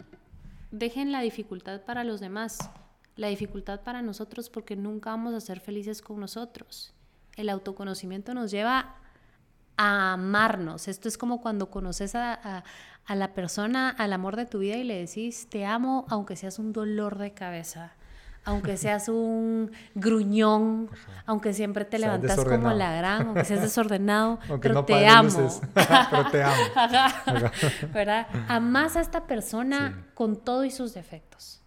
dejen 0.71 1.11
la 1.11 1.21
dificultad 1.21 1.81
para 1.81 2.03
los 2.03 2.19
demás, 2.19 2.69
la 3.15 3.27
dificultad 3.27 3.81
para 3.81 4.01
nosotros 4.01 4.49
porque 4.49 4.75
nunca 4.75 5.11
vamos 5.11 5.33
a 5.33 5.41
ser 5.41 5.59
felices 5.59 6.01
con 6.01 6.19
nosotros. 6.19 6.93
El 7.35 7.49
autoconocimiento 7.49 8.33
nos 8.33 8.51
lleva 8.51 8.95
a 9.77 10.13
amarnos. 10.13 10.87
Esto 10.87 11.07
es 11.07 11.17
como 11.17 11.41
cuando 11.41 11.69
conoces 11.69 12.15
a, 12.15 12.63
la 13.07 13.33
persona, 13.33 13.89
al 13.89 14.13
amor 14.13 14.35
de 14.35 14.45
tu 14.45 14.59
vida 14.59 14.77
y 14.77 14.83
le 14.83 14.95
decís, 14.95 15.47
te 15.49 15.65
amo 15.65 16.05
aunque 16.09 16.35
seas 16.35 16.59
un 16.59 16.71
dolor 16.73 17.17
de 17.17 17.33
cabeza 17.33 17.93
aunque 18.43 18.77
seas 18.77 19.07
un 19.07 19.71
gruñón, 19.93 20.89
aunque 21.25 21.53
siempre 21.53 21.85
te 21.85 21.99
levantas 21.99 22.43
como 22.43 22.71
la 22.71 22.95
gran, 22.95 23.27
aunque 23.27 23.45
seas 23.45 23.61
desordenado, 23.61 24.39
pero, 24.61 24.83
te 24.83 25.07
amo. 25.07 25.29
pero 25.73 26.31
te 26.31 26.43
amo. 26.43 26.55
¿Verdad? 27.93 28.27
Amás 28.47 28.95
a 28.95 29.01
esta 29.01 29.27
persona 29.27 30.07
con 30.15 30.37
todo 30.37 30.65
y 30.65 30.71
sus 30.71 30.93
defectos. 30.93 31.61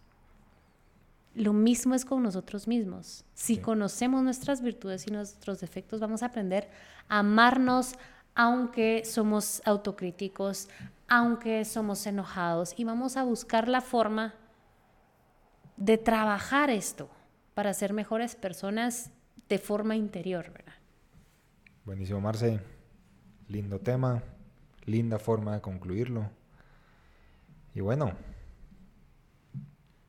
Lo 1.33 1.53
mismo 1.53 1.95
es 1.95 2.05
con 2.05 2.23
nosotros 2.23 2.67
mismos. 2.67 3.25
Si 3.33 3.57
conocemos 3.57 4.23
nuestras 4.23 4.61
virtudes 4.61 5.05
y 5.07 5.11
nuestros 5.11 5.59
defectos, 5.59 5.99
vamos 5.99 6.23
a 6.23 6.27
aprender 6.27 6.69
a 7.09 7.19
amarnos 7.19 7.95
aunque 8.35 9.03
somos 9.05 9.61
autocríticos, 9.65 10.67
aunque 11.07 11.63
somos 11.65 12.05
enojados 12.07 12.73
y 12.77 12.83
vamos 12.83 13.17
a 13.17 13.23
buscar 13.23 13.67
la 13.67 13.81
forma 13.81 14.35
de 15.77 15.97
trabajar 15.97 16.69
esto 16.69 17.09
para 17.53 17.73
ser 17.73 17.93
mejores 17.93 18.35
personas 18.35 19.11
de 19.49 19.57
forma 19.57 19.95
interior, 19.95 20.51
¿verdad? 20.51 20.73
Buenísimo, 21.85 22.21
Marce. 22.21 22.59
Lindo 23.47 23.79
tema, 23.79 24.23
linda 24.85 25.19
forma 25.19 25.53
de 25.53 25.61
concluirlo. 25.61 26.29
Y 27.75 27.81
bueno, 27.81 28.13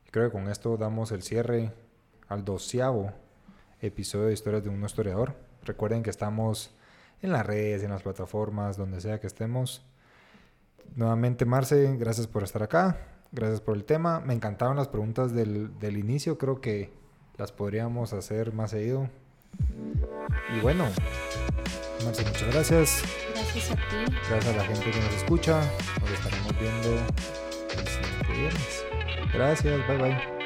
creo 0.09 0.25
que 0.25 0.31
con 0.31 0.49
esto 0.49 0.77
damos 0.77 1.11
el 1.11 1.21
cierre 1.21 1.71
al 2.27 2.43
doceavo 2.43 3.11
episodio 3.81 4.25
de 4.25 4.33
Historias 4.33 4.63
de 4.63 4.69
un 4.69 4.83
historiador. 4.83 5.35
Recuerden 5.63 6.01
que 6.01 6.09
estamos 6.09 6.71
en 7.21 7.31
las 7.31 7.45
redes, 7.45 7.83
en 7.83 7.91
las 7.91 8.01
plataformas, 8.01 8.77
donde 8.77 9.01
sea 9.01 9.19
que 9.19 9.27
estemos. 9.27 9.85
Nuevamente, 10.95 11.45
Marce, 11.45 11.95
gracias 11.97 12.27
por 12.27 12.43
estar 12.43 12.63
acá. 12.63 12.97
Gracias 13.31 13.61
por 13.61 13.75
el 13.75 13.83
tema. 13.83 14.19
Me 14.21 14.33
encantaron 14.33 14.77
las 14.77 14.87
preguntas 14.87 15.33
del, 15.33 15.97
inicio. 15.97 16.37
Creo 16.37 16.61
que 16.61 16.91
las 17.37 17.51
podríamos 17.51 18.13
hacer 18.13 18.53
más 18.53 18.71
seguido. 18.71 19.09
Y 20.55 20.59
bueno, 20.61 20.85
Marce, 22.05 22.23
muchas 22.25 22.53
gracias. 22.53 23.03
Gracias 23.33 23.71
a 23.71 23.75
ti. 23.75 24.11
Gracias 24.29 24.53
a 24.53 24.57
la 24.57 24.63
gente 24.63 24.91
que 24.91 24.99
nos 24.99 25.13
escucha. 25.13 25.61
Nos 26.01 26.11
estaremos 26.11 26.59
viendo 26.59 26.89
el 26.89 27.87
siguiente 27.87 28.33
viernes. 28.33 28.85
Gracias, 29.33 29.87
bye 29.87 29.97
bye. 29.97 30.36